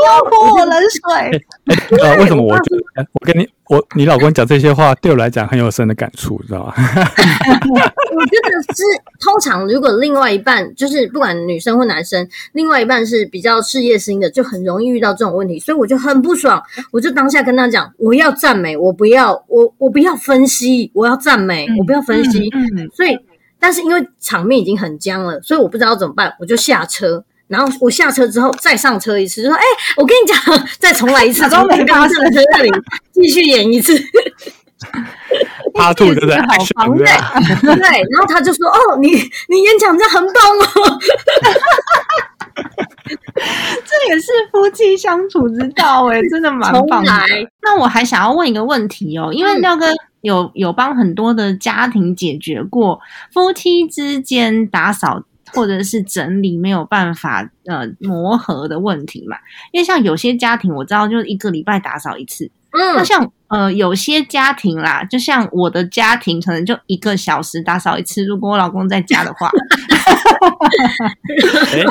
[0.07, 1.47] 要泼我冷水。
[2.03, 6.75] 呃，为什么我觉得我跟你我你老公讲这些话对我来讲很有深的感触，知道吗？
[8.17, 8.83] 我觉得是
[9.21, 16.63] 通常如果另外一半就是不管女生或男生，另外一半是比较事业心的，就很容易遇到这种问题，所以我就很不爽。
[16.91, 23.19] 我就当下跟他讲，我要赞美，我不要我我不要分析，我要赞美，我不要分析，嗯所以。
[23.61, 27.25] 但是因为场面已经很僵了，所以我不知道怎么办，我就下车。
[27.49, 29.63] 然后我下车之后再上车一次，就说：“哎，
[29.97, 30.39] 我跟你讲，
[30.79, 32.71] 再重来一次，从没发生在这里
[33.13, 33.99] 继续演一次。
[35.75, 36.37] ”他吐对不对？
[36.77, 37.83] 好对，对。
[37.83, 39.09] 然后他就说：“哦，你
[39.49, 40.99] 你演讲这很棒哦。
[43.35, 47.13] ”这也是夫妻相处之道哎，真的蛮棒的。
[47.63, 49.87] 那我还想要问一个问题哦，因为廖哥。
[50.21, 53.01] 有有帮很多的家庭解决过
[53.33, 59.37] 夫妻之间打扫或者是整理没有办法呃磨合的问题嘛？
[59.73, 62.51] 因为像有些家庭我知道，就是一个礼拜打扫一次。
[62.71, 68.25] 嗯，那像呃有些家庭啦，就像我的家庭，可能就一个小时打扫一次。
[68.25, 69.51] 如果我老公在家的话，
[71.73, 71.91] 那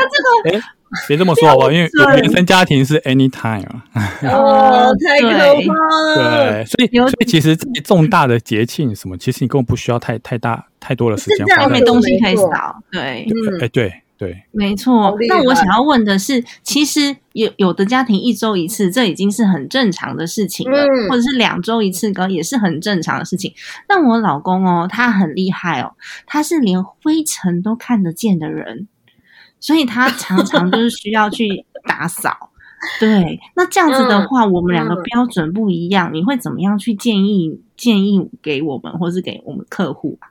[0.51, 0.63] 这个。
[1.07, 1.71] 别这么说好不好？
[1.71, 3.85] 因为原生家庭是 anytime 啊。
[4.23, 5.73] 哦，太可怕
[6.15, 6.51] 了。
[6.51, 11.45] 对，所以所以其实重大的节庆什么，其实你根本不需要太太大太多的时间。
[11.57, 12.75] 都没东西可以扫。
[12.91, 15.15] 对，哎，对对，没错。
[15.27, 23.53] 那我想要问的是，其实有有的家庭一周一次，这已经是很正常的事情了，或者是两周一次，哥也是很正常的事情。
[23.87, 25.93] 但我老公哦，他很厉害哦，
[26.25, 28.87] 他是连灰尘都看得见的人。
[29.59, 32.51] 所以他常常 就是需要去打扫，
[32.99, 33.39] 对。
[33.55, 40.29] 那这样子的话，我们两个标准不一样，你会怎么样去建议建议给我们，或是给我们客户啊？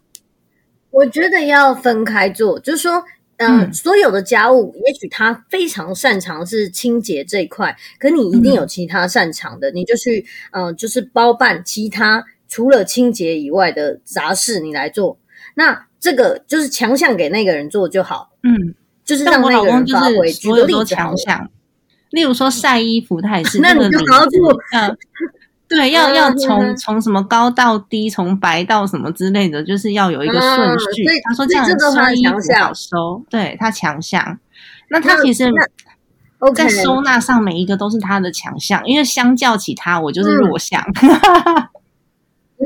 [0.91, 3.03] 我觉得要分开做，就是说，
[3.37, 15.19] 嗯，所有的家务，也许他非常擅长是清洁这一块，可你一定有其他擅长的，你就去，嗯，就是包办其他除了清洁以外的杂事，你来做。
[15.55, 18.75] 那这个就是强项给那个人做就好，嗯，
[19.07, 21.49] 就是像我老公就是有都个例子，强项，
[22.11, 24.99] 例如说晒衣服，他也是 那个领子好好做嗯，
[25.69, 31.21] 对，要 要嗯从嗯从什么高到低，从白到什么之类的，就是要有一个顺嗯序所以。
[31.25, 34.39] 他说这样所以这都是他的收衣服好收，对他强项。
[34.91, 35.51] 那他其实
[36.55, 40.85] 在收纳上每一个都是他的强项，因为相较起他，我就是嗯弱项。
[42.59, 42.65] 嗯，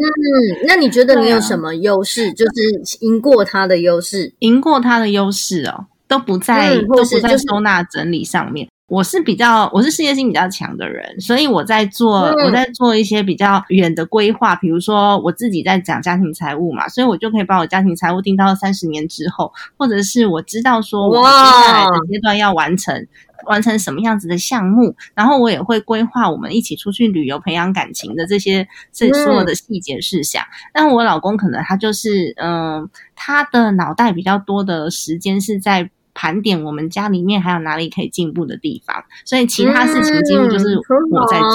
[0.66, 4.35] 那你觉得你有什么优势，就是赢过他的优势？
[4.38, 8.68] 赢过他的优势哦，都不在、嗯都不在收纳整理上面。
[8.88, 23.07] 我是比较我是事业心比较强的人，所以我在做、嗯我在做一些比较远的规划，比如说我自己在讲家庭财务嘛，所以我就可以把我家庭财务定到三十年之后，或者是我知道说我接下来的阶段要完成。
[23.46, 30.44] 完成什么样子的项目，然后我也会规划我们一起出去旅游、培养感情的这些这嗯所有的细节事项。
[30.75, 35.90] 但我老公可能他就是，嗯、他的脑袋比较多的时间是在
[36.21, 40.77] 盘点我们家里面还有哪里可以进步的地方，所以其他事情几乎就是
[41.11, 41.49] 我在做。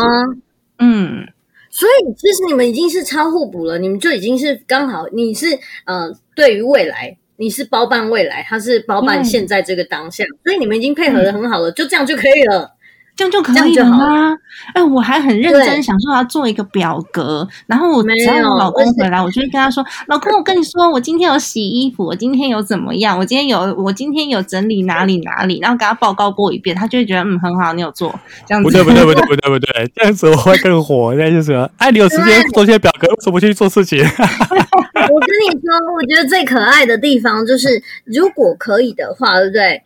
[0.79, 1.27] 嗯，
[1.69, 5.45] 所以其实你们已经是超互补了，你们就已经是刚好，你是
[5.85, 7.15] 呃，对于未来。
[7.37, 12.74] 你是包办未来，他是包办现在这个当下，所以你们已经配合的很好了，就这样就可以了。
[13.15, 14.37] 这样就可以了吗？
[14.73, 28.13] 哎，我还很认真想说要做一个表格，然后我没只要有我老公回来，我就会跟他说：“老公，我跟你说，我今天有洗衣服，我今天有怎么样，我今天有我今天有整理哪里哪里，然后给他报告过一遍，他就会觉得嗯很好，你有做
[28.45, 31.13] 这样子。”不对不对不对不对不对， 这样子我会更火。
[31.15, 33.99] 那就是说，哎，你有时间做这些表格，为什么不去做事情？
[33.99, 39.81] 我跟你说，我觉得最可爱的地方就是，如果可以的话，对不对？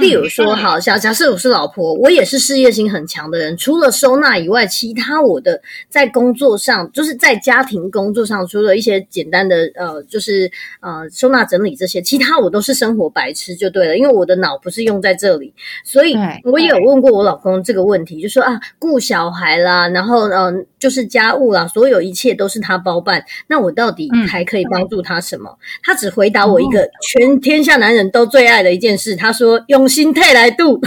[0.00, 15.52] 例如说，好，假假设我是老婆，我也是事业心很强的人，除了收纳以外，其他我的在工作上，就是在家庭工作上，除了一些简单的呃，就是呃收纳整理这些，其他我都是生活白痴就对了，因为我的脑不是用在这里，
[15.84, 24.22] 所以我也有问过我老公这个问题，就说啊，顾小孩啦，然后嗯、呃就是家务啦，所有一切都是他包办，那我到底嗯。
[24.32, 25.58] 还可以帮助他什么？
[25.82, 30.78] 他只回答我一个全天下男人都最爱的一件事，他说用心态来度。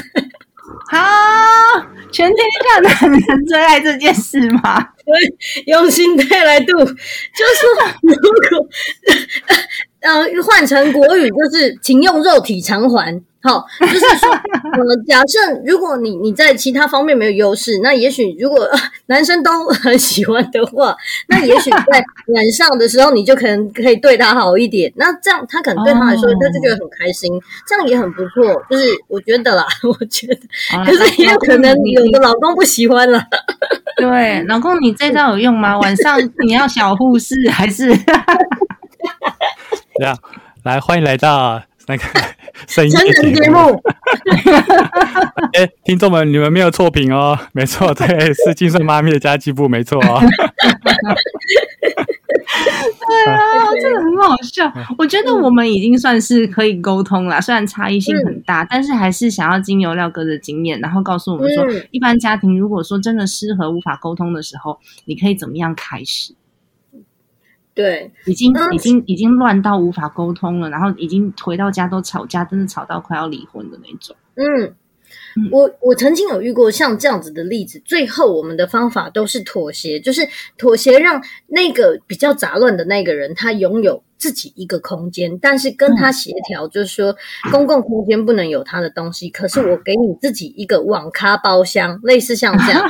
[0.91, 1.00] 好，
[2.12, 4.89] 全天下男人最爱这件事吗？
[5.65, 6.93] 用心态来度，就是
[8.02, 8.67] 如果
[10.06, 13.22] 呃换成国语，就是请用肉体偿还。
[13.41, 15.38] 好， 就是说，呃，假设
[15.68, 20.96] 如果你你在其他方面没有优势，那也许如果、呃男生都很喜欢的话，
[21.28, 24.91] 那也许在晚上的时候，你就可能可以对他好一点。
[24.96, 27.32] 那这样他可能对他来说，哦他就觉得很开心，
[27.68, 28.63] 这样也很不错。
[28.68, 30.39] 就是我觉得啦，我觉得，
[30.84, 33.22] 可是也有可能有的老公不喜欢了。
[33.98, 35.78] 对，老公，你这招有用吗？
[35.78, 37.94] 晚上你要小护士还是？
[39.99, 40.17] 这样，
[40.63, 42.03] 来欢迎来到那个
[42.67, 43.81] 深成夜人节目。
[45.58, 50.19] 哎，听众们，你们没有错评哦，没错，对，是金顺妈咪的家计部，没错哦。
[53.08, 53.39] 对啊，
[53.81, 54.71] 这个很好笑。
[54.97, 66.34] 我觉得我们已经算是可以沟通了，虽然差异性很大，但是还是想要经由廖哥的经验，然后告诉我们说，嗯一般家庭如果说真的失和无法沟通的时候，你可以怎么样开始？
[67.76, 74.16] 对，已经嗯已经已经乱到无法沟通了，然后已经回到家都吵架，真的吵到快要离婚的那种。
[74.36, 74.74] 嗯
[75.38, 80.26] 嗯，我我曾经有遇过像这样子的例子，最后我们的方法都是妥协，就是
[80.58, 87.14] 妥协让那个比较杂乱的那个人他拥有自己一个空间，但是跟他协调，就是说
[87.52, 92.82] 公共空间不能有他的东西，可是我给你自己一个网咖包厢，类似像这样。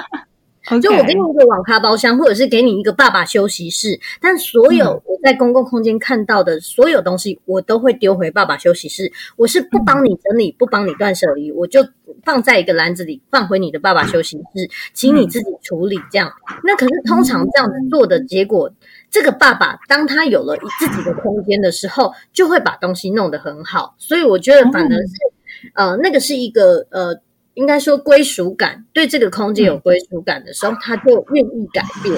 [0.82, 9.12] 就我给你一个网咖包厢，或者是给你一个爸爸休息室，但所有我在公共空间看到的所有东西，我都会丢回爸爸休息室。
[9.36, 11.88] 我是不帮你整理，不帮你断舍离，我就
[12.24, 15.98] 放在一个篮子里，放回你的爸爸休息室，请你自己处理。
[16.12, 16.32] 这样，
[16.64, 18.72] 那可是通常这样子做的结果，
[19.12, 23.94] 这个爸爸当他有了自己的空间的时候，就会把东西弄得很好。
[24.00, 25.14] 所以我觉得反而是，
[25.76, 27.20] 呃，那个是一个呃。
[27.56, 32.16] 应该说归属感，对这个空间有归属感的时候，他就愿意改变。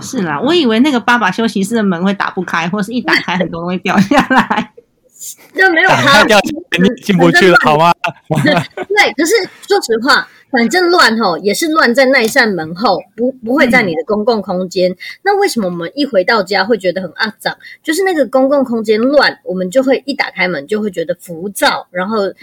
[0.00, 4.72] 是啦，我以为那个爸爸休息室的门会打不开，或是一打开很多东西掉下来。
[5.54, 6.36] 就没有打他开掉
[6.80, 7.94] 你进不去了， 好吗？
[8.34, 9.34] 对，可是
[9.68, 14.94] 说实话，反正乱吼也是乱在那一扇门后，不不会在你的公共空间。
[15.22, 17.56] 那为什么我们一回到家会觉得很肮脏？
[17.82, 22.34] 就是那个公共空间乱，我们就会一打开门就会觉得浮躁，然后呃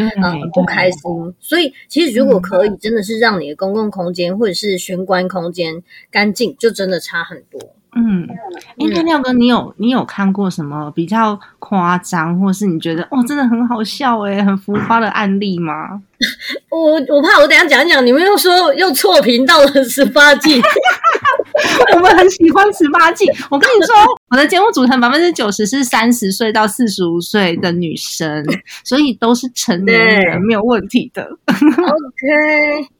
[0.53, 0.99] 不开心。
[1.39, 7.59] 所以其实如果可以，真的是让你的公共空间或者是玄关空间干净，就真的差很多。
[7.95, 8.27] 嗯，
[8.77, 16.01] 哎，那廖哥，你有你有看过什么比较夸张，或是你觉得哦，真的很好笑哎，很浮夸的案例吗？
[16.69, 20.61] 我我怕我等下讲讲，你们又说又错频到了十八季，
[21.95, 23.27] 我们很喜欢十八禁。
[23.49, 23.95] 我跟你说，
[24.29, 28.45] 我的节目组成百分之九十是三十岁到四十五岁的女生，
[28.83, 31.23] 所以都是成年人，没有问题的。
[31.47, 32.98] OK。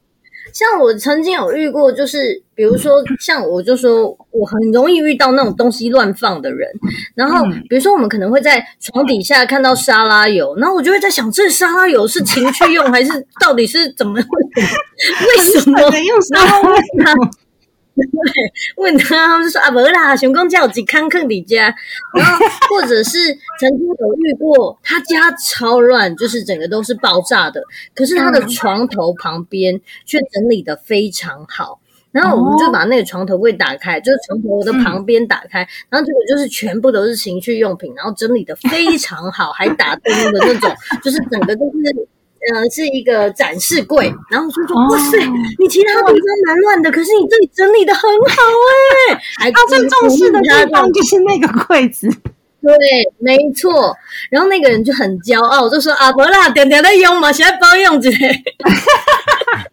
[0.52, 6.68] 像我曾经有遇过，就是比如说，像我就说我很容易遇到那种东西乱放的人，
[7.14, 17.30] 然后比如说我们可能会在床底下看到沙拉油，然后我就会在想，这沙拉油是情趣用还是到底是怎么为什么用沙拉油？
[18.06, 21.74] 对， 问他，他们就说啊，不啦，熊公家有几康坑底家，
[22.16, 22.38] 然后
[22.68, 23.18] 或者是
[23.58, 27.62] 曾经有遇过，他家超乱，就是整个都是爆炸的，
[27.94, 31.80] 可是他的床头旁边却整理的非常好，
[32.12, 40.70] 然后我们就把那个床头柜打开，就是床头的旁边打开，然后结果就是全部都是情趣用品，然后整理的非常好，还打灯的那种，
[41.02, 42.08] 就是整个都是。
[42.48, 45.18] 呃，是一个展示柜，然后就说：“哇塞，
[45.58, 46.14] 你其他地方
[46.46, 48.42] 蛮乱的，可是你这里整理的很好
[49.10, 52.08] 哎。”他最重视的地方就是那个柜子，
[52.62, 52.72] 对，
[53.18, 53.94] 没错。
[54.30, 58.10] 然后那个人就很骄傲，就说：“啊，不啦，点点在用嘛，现在包用着。”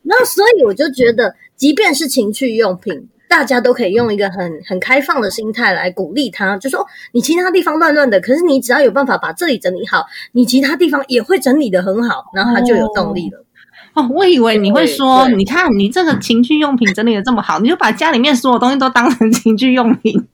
[0.04, 3.08] 然后，所以我就觉得，即便是情趣用品。
[3.28, 13.44] 大家都可以用一个很很开放的心态来鼓励他，就说你其他地方乱乱的，可是你只要有办法把这里整理好，你其他地方也会整理的很好，然后他就有动力了。
[13.94, 20.28] 哦，我以为你会说，你看你这个情趣用品整理的这么好，你就把家里面所有东西都当成情趣用品。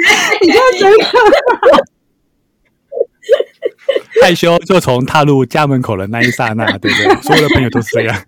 [0.42, 1.04] 你就真的
[4.22, 7.22] 害羞，就从踏入家门口的那一刹那，对不对？
[7.22, 8.22] 所有的朋友都是这样。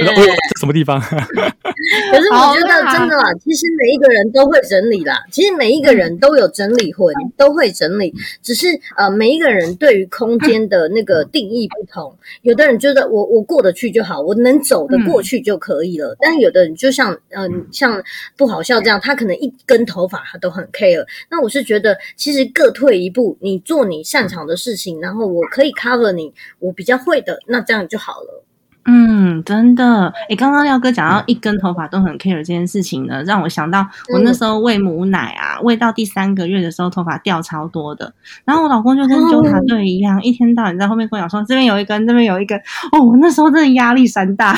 [0.00, 0.26] 对，
[0.58, 0.98] 什么地方？
[1.02, 5.22] 可是我觉得真的啦，其实每一个人都会整理啦。
[5.30, 8.14] 其实每一个人都有整理魂，都会整理。
[8.42, 12.16] 只是呃，每一个人对于空间的那个定义不同。
[12.42, 16.16] 有的人觉得我我过得去就好，我能走得过去就可以了。
[16.20, 18.02] 但有的人就像嗯，像
[18.36, 21.04] 不好笑这样，他可能一根头发他都很 care。
[21.30, 28.44] 那我是觉得，其实各退一步，你做你擅长的事情，然后我可以 cover 你，我比较会的，那这样就好了。
[28.84, 30.12] 嗯，真的。
[30.28, 38.12] 哎，刚刚廖哥讲到一根头发都很 care 这件事情呢，让我想到我那时候喂母奶啊，喂到第三个月的时候，头发掉超多的。
[38.44, 42.58] 然后我老公就跟纠察队一样，一天到晚在后面跟我讲说，这边有一根，这边有一根。
[42.90, 44.56] 哦，我那时候真的压力山大。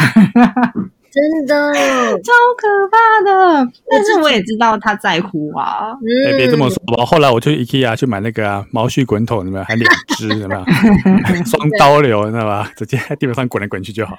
[1.14, 1.72] 真的
[2.24, 5.92] 超可怕的， 但是我也知道他在乎啊。
[6.26, 7.04] 哎，别这么说吧。
[7.04, 9.64] 后来我去 IKEA 去买那个毛絮滚筒，有没有？
[9.64, 10.64] 还两只，有没有？
[11.46, 12.68] 双刀流，知道吧？
[12.76, 14.18] 直接在地板上滚来滚去就好。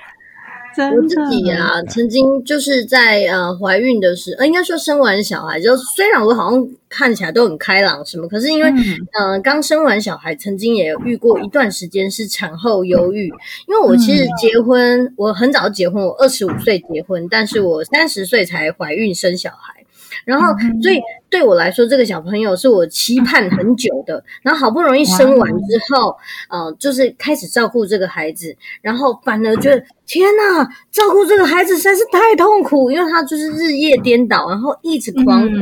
[0.78, 8.70] 我自己啊，曾经就是在呃怀孕的时候，呃，应该说生完小孩，就虽然我好像看起来都很开朗什么，可是因为
[9.18, 13.28] 呃刚生完小孩，曾经也有遇过一段时间是产后忧郁。
[13.68, 19.75] 因为我其实结婚，我很早结婚，我二十五岁结婚，但是我三十岁才怀孕生小孩。
[20.24, 24.24] 然后，所以对我来说，这个小朋友是我期盼很久的。
[24.42, 26.16] 然后好不容易生完之后，
[26.50, 35.56] 呃，就是开始照顾这个孩子，然后反而觉得天哪，照顾这个孩子实在是太痛苦，因为他就是日夜颠倒，然后一直狂哭，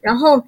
[0.00, 0.42] 然后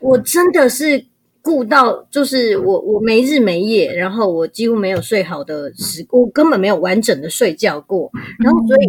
[0.00, 1.04] 我真的是
[1.42, 8.86] 顾到，就是我我没日没夜，然后我几乎没有睡好的时，我根本没有完整的睡觉过，然后所以。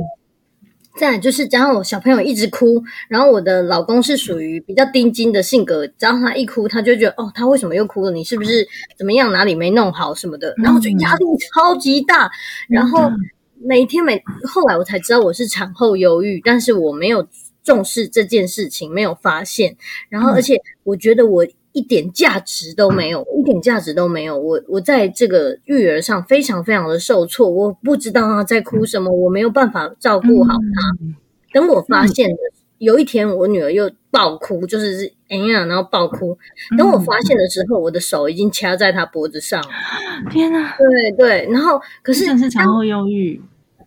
[0.98, 8.12] 再就是加上我小朋友一直哭，然后我的老公是属于比较钉金的性格，只要他一哭，他就觉得哦，他为什么又哭了？
[8.12, 8.68] 你是不是
[8.98, 9.32] 怎么样？
[9.32, 10.54] 哪里没弄好什么的？
[10.58, 12.30] 然后就压力超级大。
[12.68, 13.10] 然后
[13.62, 17.28] 每天每后来我才知道我是产后忧郁，但是我没有
[17.64, 19.78] 重视这件事情，没有发现。
[20.10, 21.46] 然后而且我觉得我。
[21.72, 24.38] 一点价值都没有，一点价值都没有。
[24.38, 31.14] 我我在这个育儿上非常非常的受挫，我不知道他在哭什么，我没有办法照顾好他。
[31.54, 32.36] 等我发现的
[32.80, 36.38] 有一天，我女儿又爆哭，就是哎呀，然后爆哭。
[36.78, 39.70] 等我发现的时候，我的手已经掐在她脖子上了。
[40.32, 40.76] 天哪！
[40.78, 43.42] 对对，然后可是是产后忧郁。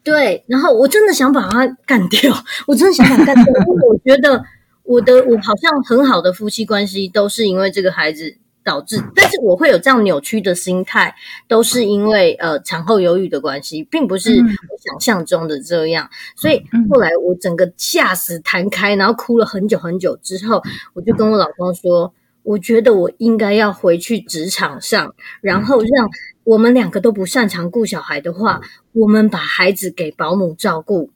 [0.04, 2.32] 对，然后我真的想把他干掉，
[2.66, 4.44] 我真的想把他干掉，因为我觉得。
[4.92, 11.14] 我的我好像很好的夫妻关系都是因为这个孩子导致，但是我会有这样扭曲的心态，
[11.48, 16.10] 都是因为呃产后忧郁的关系，并不是我想象中的这样。
[16.36, 20.62] 所以后来我整个吓死弹开，然后哭了很久很久之后，
[20.92, 22.12] 我就跟我老公说，
[22.42, 26.10] 我觉得我应该要回去职场上，然后让
[26.44, 28.60] 我们两个都不擅长顾小孩的话，
[28.92, 31.10] 我们把孩子给保姆照顾。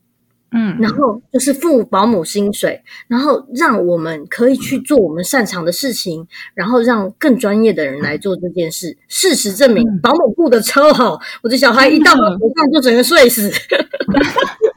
[0.53, 8.97] 嗯，然后就是付保姆薪水，然后让我们可以去做我们擅长的事情，然后让更专业的人来做这件事。
[9.09, 13.51] 事实证明，保姆雇的超好，我的小孩一到我头上就整个睡死。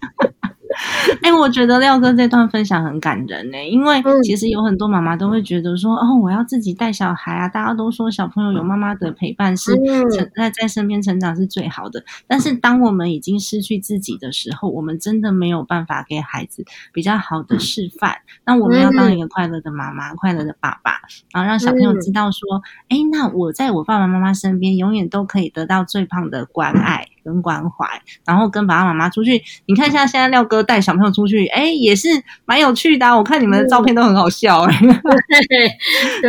[1.22, 7.48] 哎，我觉得廖哥这段分享很感人呢，因为其实有很多妈妈都会觉得说，哦，我要自己带小孩啊。
[7.48, 9.76] 大家都说小朋友有妈妈的陪伴是
[10.16, 16.64] 成在在身边成长是最好的，但是当我们已经失去自己的时候，我们真的没有办法给孩子
[16.94, 18.18] 比较好的示范。
[18.46, 21.02] 那我们要当一个快乐的妈妈，快乐的爸爸，
[21.34, 27.08] 然后让小朋友知道说，哎，那我在我爸爸妈妈身边，永远都可以得到最棒的关爱。
[27.24, 27.86] 跟关怀，
[28.26, 32.08] 然后跟爸爸妈妈出去，你看像现在廖哥带小朋友出去，哎，也是
[32.46, 33.08] 蛮有趣的。
[33.16, 34.80] 我看你们的照片都很好笑， 哎，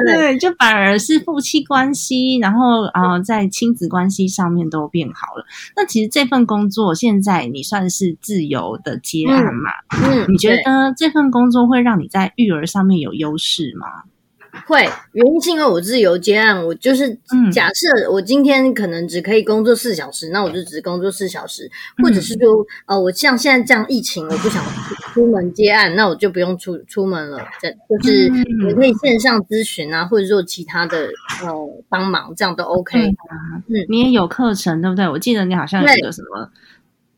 [0.07, 5.45] 对，就反而是夫妻关系，然后啊，在亲子关系上面都变好了。
[5.77, 9.71] 那其实这份工作现在你算是自由的接案嘛？
[10.07, 13.87] 嗯，你觉得这份工作会让你在育儿上面有优势吗？
[14.67, 17.19] 会，原因是因为我自由接案，我就是
[17.53, 21.71] 假设我今天可能只可以工作四小时，那我就只工作四小时，
[22.03, 24.63] 或者是说，呃，我像现在这样疫情，我不想
[25.13, 31.09] 出门接案，那我就不用出出门了，这就是你可以线上咨询啊，或者说其他的
[31.43, 33.63] 呃帮忙，这样都 OK 啊。
[33.69, 35.09] 嗯，你也有课程对不对？
[35.09, 36.51] 我记得你好像有个什么。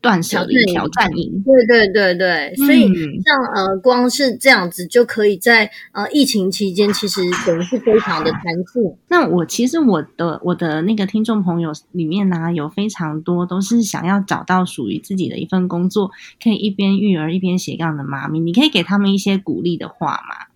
[0.03, 2.81] 断舍离挑战营，对对对对，所以
[3.23, 8.97] 像呃，光是这样子就可以在呃疫情期间，其实等于是非常的弹性。
[9.07, 16.11] 那我其实我的我的那个听众朋友里面呢，有非常多都是想要找到属于自己的一份工作，
[16.43, 20.47] 可以一边育儿一边斜杠的妈咪，你可以给他们一些鼓励的话吗？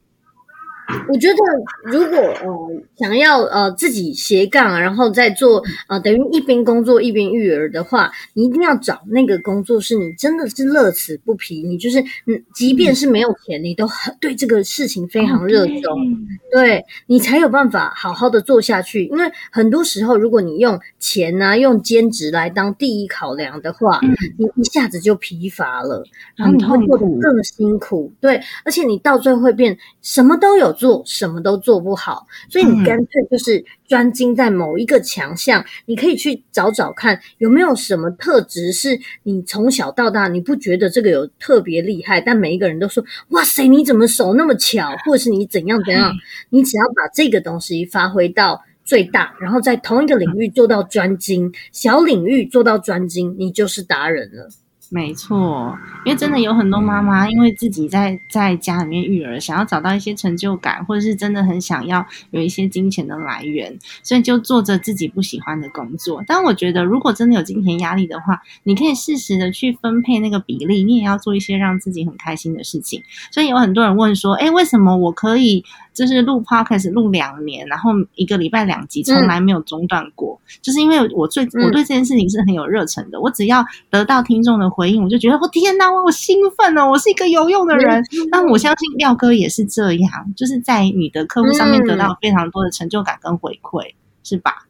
[1.09, 16.17] 我觉得，如果呃想要呃自己斜杠，然后再做呃等于一边工作一边育儿的话，你一定要找那个工作是你真的是乐此不疲，你就是嗯，即便是没有钱，你都很对这个事情非常热衷，
[16.51, 19.05] 对你才有办法好好的做下去。
[19.07, 23.99] 因为很多时候，如果你用钱啊用兼职来当第一考量的话，
[24.37, 26.01] 你一下子就疲乏了，
[26.37, 28.09] 然后你会过得更辛苦。
[28.21, 30.76] 对，而且你到最后会变什么都有。
[30.77, 35.65] 做什么都做不好，所以你干脆就是专精在某一个强项。
[35.85, 46.13] 你可以去找找看，有没有什么特质是你从小到大你不觉得这个有特别厉害，但每一个人都说：“哇塞，你怎么手那么巧？”或者是你怎样怎样？
[46.49, 54.49] 你只要把这个东西发挥到最大，然后在同一个领域做到专精，小领域做到专精，你就是达人了。
[54.89, 66.23] 没错，因为真的有很多妈妈，因为自己在在家里面育儿，想要找到一些成就感，或者是真的很想要有一些金钱的来源，所以就做着自己不喜欢的工作。
[66.25, 73.03] 但我觉得，如果真的有金钱压力的话，你可以适时的去分配那个比例，你也要做一些让自己很开心的事情。
[73.29, 80.39] 所以有很多人问说：“哎，为什么我可以就是录 podcast 录两年，然后一个礼拜两集，从来没有中断过？
[80.61, 86.91] 就是因为我最我对这件事情是很有热忱的，我只要得到听众的。”回应我就觉得我天哪，我好兴奋哦！
[86.91, 88.03] 我是一个有用的人。
[88.31, 94.67] 但我相信廖哥也是这样，就是在你的客户上面得到非常多的成就感跟回馈，是吧？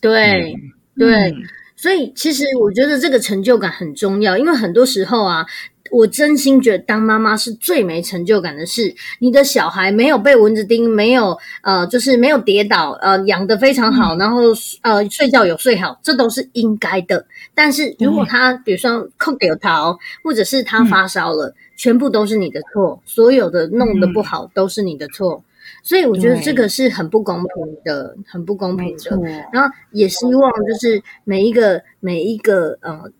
[0.00, 0.56] 对
[0.96, 1.34] 对，
[1.76, 5.44] 所以其实我觉得这个成就感很重要，因为很多时候啊。
[5.90, 8.94] 我真心觉得当妈妈是最没成就感的事。
[9.18, 14.42] 你的小孩没有被蚊子叮，没有呃，就是没有跌倒，呃，养得非常好，然后
[14.82, 17.26] 呃，睡觉有睡好，这都是应该的。
[17.54, 25.42] 但是如果他比如说空掉头，或者是他发烧了，全部都是你的错，所有的弄得不好都是你的错。
[25.82, 27.48] 所以我觉得这个是很不公平
[27.84, 29.28] 的，很不公平的。
[29.52, 33.10] 然后也希望就是每一个每一个呃，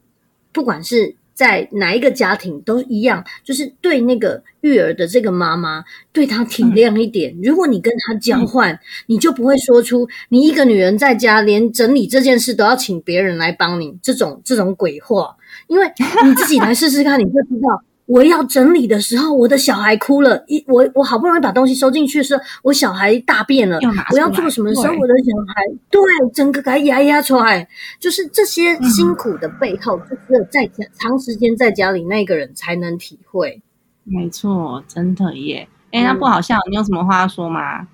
[0.53, 1.17] 不管是。
[1.41, 5.83] 在哪一个家庭都一样，就是对那个育儿的这个妈妈，
[6.13, 7.35] 对她体谅一点。
[7.43, 15.35] 如果你跟她交换，你就不会说出你一个女人在家连整理这件事都要请别人来帮你这种这种鬼话，
[15.67, 15.91] 因为
[16.27, 17.83] 你自己来试试看，你就知道。
[18.11, 20.43] 我要整理的时候，我的小孩哭了。
[20.49, 23.79] 一我我好不容易把东西收进去的时候，我小孩大便了。
[24.13, 26.01] 我要做什么时候，我的小孩对
[26.35, 27.69] 整个给他压压出来，
[28.01, 33.63] 就是这些辛苦的背后，就只有在家长时间在家里那个人才能体会。
[34.03, 35.69] 没错，真的耶。
[35.93, 37.87] 哎，那不好笑，你有什么话要说吗？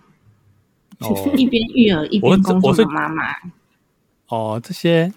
[1.37, 3.23] 一边育儿一边工作的妈妈。
[4.29, 5.13] 哦，这些。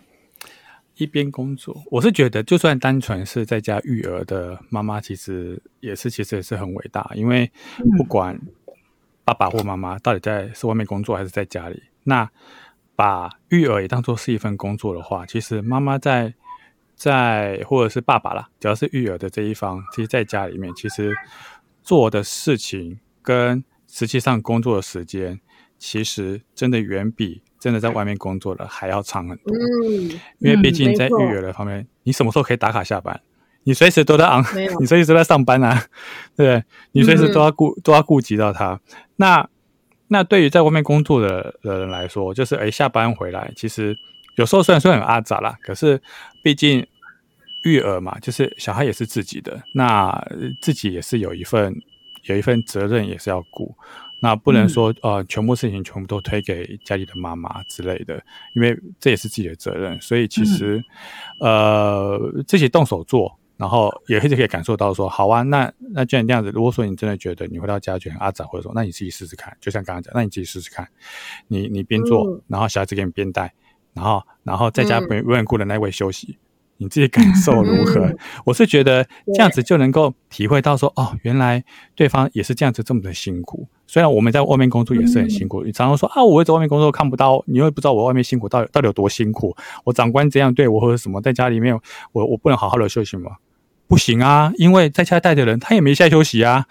[1.00, 7.10] 一边工作，我是觉得，就算单纯是在家育儿的妈妈，其实也是，其实也是很伟大。
[7.16, 7.50] 因为
[7.98, 8.38] 不管
[9.24, 12.30] 爸爸或妈妈到底在是外面工作还是在家里，那
[12.98, 16.34] 把育儿也当做是一份工作的话，其实妈妈在
[16.96, 21.16] 在或者是爸爸啦，只要是育儿的这一方，其实在家里面，其实
[21.82, 25.40] 做的事情跟实际上工作的时间，
[25.78, 29.56] 其实真的远比真的在外面工作的还要长很多。
[29.56, 33.20] 嗯，因为毕竟在育儿的方面，你什么时候可以打卡下班？
[33.64, 34.44] 你随时都在昂
[34.80, 35.84] 你随时都在上班啊，
[36.36, 36.64] 对 不对？
[36.94, 38.80] 你随时都要顾、都要顾及到他。
[39.18, 39.48] 那
[40.08, 43.96] 那对于在外面工作的的人来说，就是诶下班回来，其实
[44.38, 46.02] 有时候虽然说很阿杂啦，可是
[46.42, 46.88] 毕竟
[47.64, 51.76] 育儿嘛，就是小孩也是自己的，那呃自己也是有一份
[52.24, 53.76] 有一份责任，也是要顾。
[54.22, 58.22] 那不能说、呃，全部事情全部都推给家里的妈妈之类的，
[58.54, 60.00] 因为这也是自己的责任。
[60.02, 60.84] 所以其实，
[61.40, 70.88] 呃，自己动手做，然后也是可以感受到说，好啊，那那既然这样子，如果说你真的觉得你回到家觉得很阿杂，或者说，那你自己试试看，就像刚刚讲，那你自己试试看，
[71.48, 73.54] 你你边做，嗯然后小孩子给你边带，
[73.94, 76.38] 然后然后在家嗯不不远顾的那位休息。
[76.80, 78.08] 你自己感受如何？
[78.08, 81.64] 嗯我是觉得这样子就能够体会到说，哦，原来
[81.94, 83.68] 对方也是这样子这么的辛苦。
[83.86, 89.56] 虽然我们在外面工作也是很辛苦，你常常说啊，我在外面工作看不到，你又不知道我外面辛苦到底到底有多辛苦。
[89.84, 91.78] 我长官这样对我或者什么，在家里面
[92.14, 93.32] 我我不能好好的休息吗？
[93.88, 96.66] 不行啊，因为在家带的人他也没下休息啊，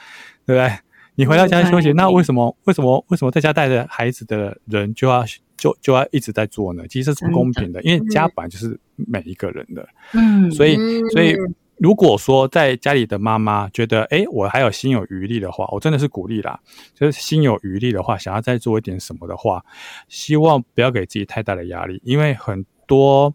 [0.46, 0.78] 对不对？
[1.16, 5.24] 你回到家休息，那为什么为什么为什么在家带着孩子的人就要
[5.58, 6.86] 就就要一直在做呢？
[6.88, 9.86] 其实是不公平的，因为家本来就是每一个人的。
[10.14, 11.36] 嗯，所以嗯，所以
[11.76, 16.58] 如果说在家里的妈妈觉得，哎，我还有心有余力的话，我真的是鼓励啦。
[16.94, 19.64] 就是心有余力的话，想要再做一点什么的话，
[20.08, 23.34] 希望不要给自己太大的压力，因为很多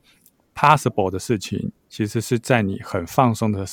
[0.55, 3.65] possible 的事情，其实是在你很放松的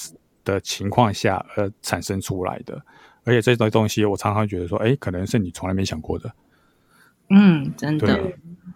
[0.45, 2.81] 的情况下而产生出来的。
[3.25, 6.33] 而且这些东西，我常常觉得说，哎，可能是你从来没想过的。
[7.31, 8.21] 嗯，真的。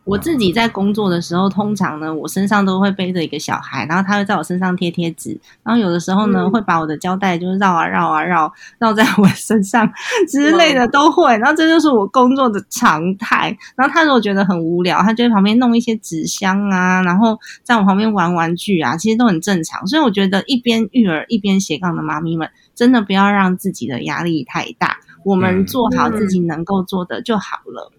[0.05, 5.31] 我自己在工作的时候，通常呢，我身上都会背着一个小孩，然后他会在我身上贴贴纸，
[5.63, 9.91] 然后有的时候呢，嗯会把我的胶带就是绕啊绕啊绕，绕在我身上
[10.29, 13.57] 之类的都会，然后这就是我工作的常态。
[13.77, 19.87] 然后他如果觉得很无聊，他就在旁边弄一些纸箱啊，然后在我旁边玩玩具啊，其实都很正常。
[19.87, 27.91] 所以我觉得一边育儿一边斜杠的妈咪们，真的不要让自己的压力太大，我们嗯做好自己能够做的就好了。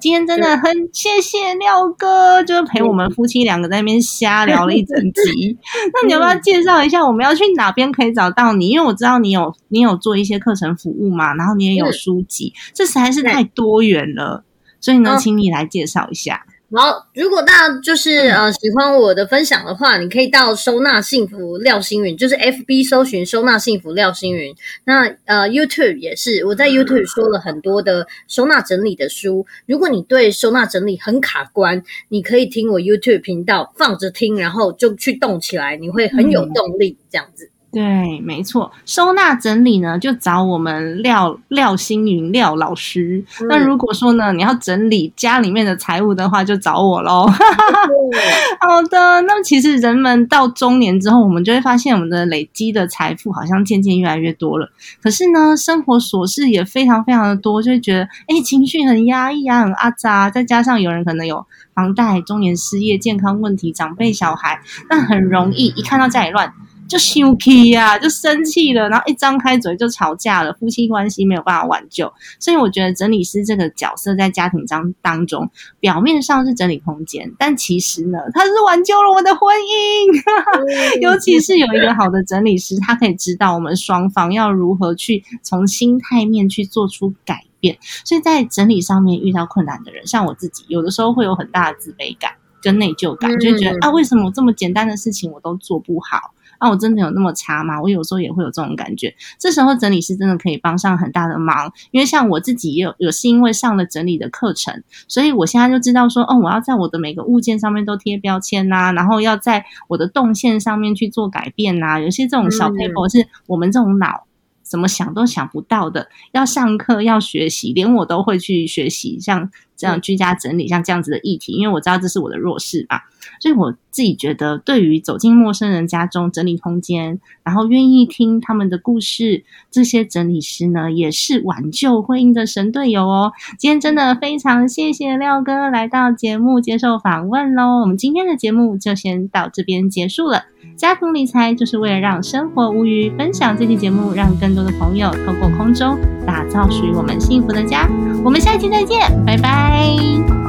[0.00, 5.56] 今天真的很谢谢廖哥，就是陪我们夫妻两个在那边瞎聊了一整集。
[5.94, 8.68] 那你要不要介绍一下我们要去哪边可以找到你？
[8.68, 14.44] 因为我知道你有你有做一些课程服务嘛，然后你也有嗯书籍，这实在是太多元了。
[14.80, 16.44] 所以呢，嗯请你来介绍一下。
[16.72, 24.52] 好，如果大家就是呃喜欢我的分享的话，你可以到收纳幸福廖星云，就是 FB 搜寻收纳幸福廖星云。
[24.84, 29.46] 那呃 YouTube 也是，我在 YouTube 说了很多的收纳整理的书。
[29.66, 37.50] 如果你对收纳整理很卡关，你可以听我 YouTube 频道放着听，然后就去动起来，你会很有动力这样子。
[37.74, 43.24] 对，没错，收纳整理呢，就找我们廖廖星云廖老师。
[43.48, 47.26] 那如果说呢，你要整理家里面的财务的话，就找我喽。
[48.60, 54.70] 好的，那么其实人们到中年之后，我们就会发现我们的累积的财富好像渐渐越来越多了。
[55.02, 60.30] 可是呢，生活琐事也非常非常的多，就会觉得哎，情绪很压抑啊，很阿杂。
[60.30, 61.44] 再加上有人可能有
[61.74, 66.52] 房贷、中年失业、健康问题、长辈、小孩，那很容易一看到家里乱。
[66.86, 72.12] 就生气呀，就生气了，然后一张开嘴就吵架了，夫妻关系没有办法挽救。
[72.38, 81.00] 所以我觉得整理师这个角色在家庭当当中，表面上是整理空间，但其实呢，他是挽救了我的婚姻。
[81.00, 87.78] 尤其是有一个好的整理师，他可以知道我们双方要如何去从心态面去做出改变。
[88.04, 92.32] 所以在整理上面遇到困难的人，像我自己，有的时候会有很大的自卑感
[92.62, 96.34] 跟内疚感，就觉得嗯啊，为什么我这么简单的事情我都做不好？
[96.64, 97.80] 啊，我真的有那么差吗？
[97.80, 99.14] 我有时候也会有这种感觉。
[99.38, 114.26] 这时候整理师真的可以帮上很大的忙，因为像我自己也有有是因为上了整理的课程，所以我现在就知道说，哦，我要在我的每个物件上面都贴标签呐、然后要在我的动线上面去做改变呐、有些这种小嗯 paper 是我们这种脑。
[114.66, 123.00] 怎么想都想不到的，要上课要学习，连我都会去学习，像这样居家整理，像这样子的议题，因为我知道这是我的弱势嘛。
[123.40, 133.32] 所以我自己觉得，对于走进陌生人家中整理空间，然后愿意听他们的故事，这些整理师呢，也是挽救婚姻的神队友哦。
[133.58, 137.80] 今天真的非常谢谢廖哥来到节目接受访问喽。
[137.80, 140.44] 我们今天的节目就先到这边结束了。
[140.76, 147.88] 家庭理财就是为了让生活无虞，分享这期节目，让更多的朋友透过空中打造属于我们幸福的家。
[148.22, 149.73] 我们下期再见，拜拜。
[149.74, 150.43] Bye.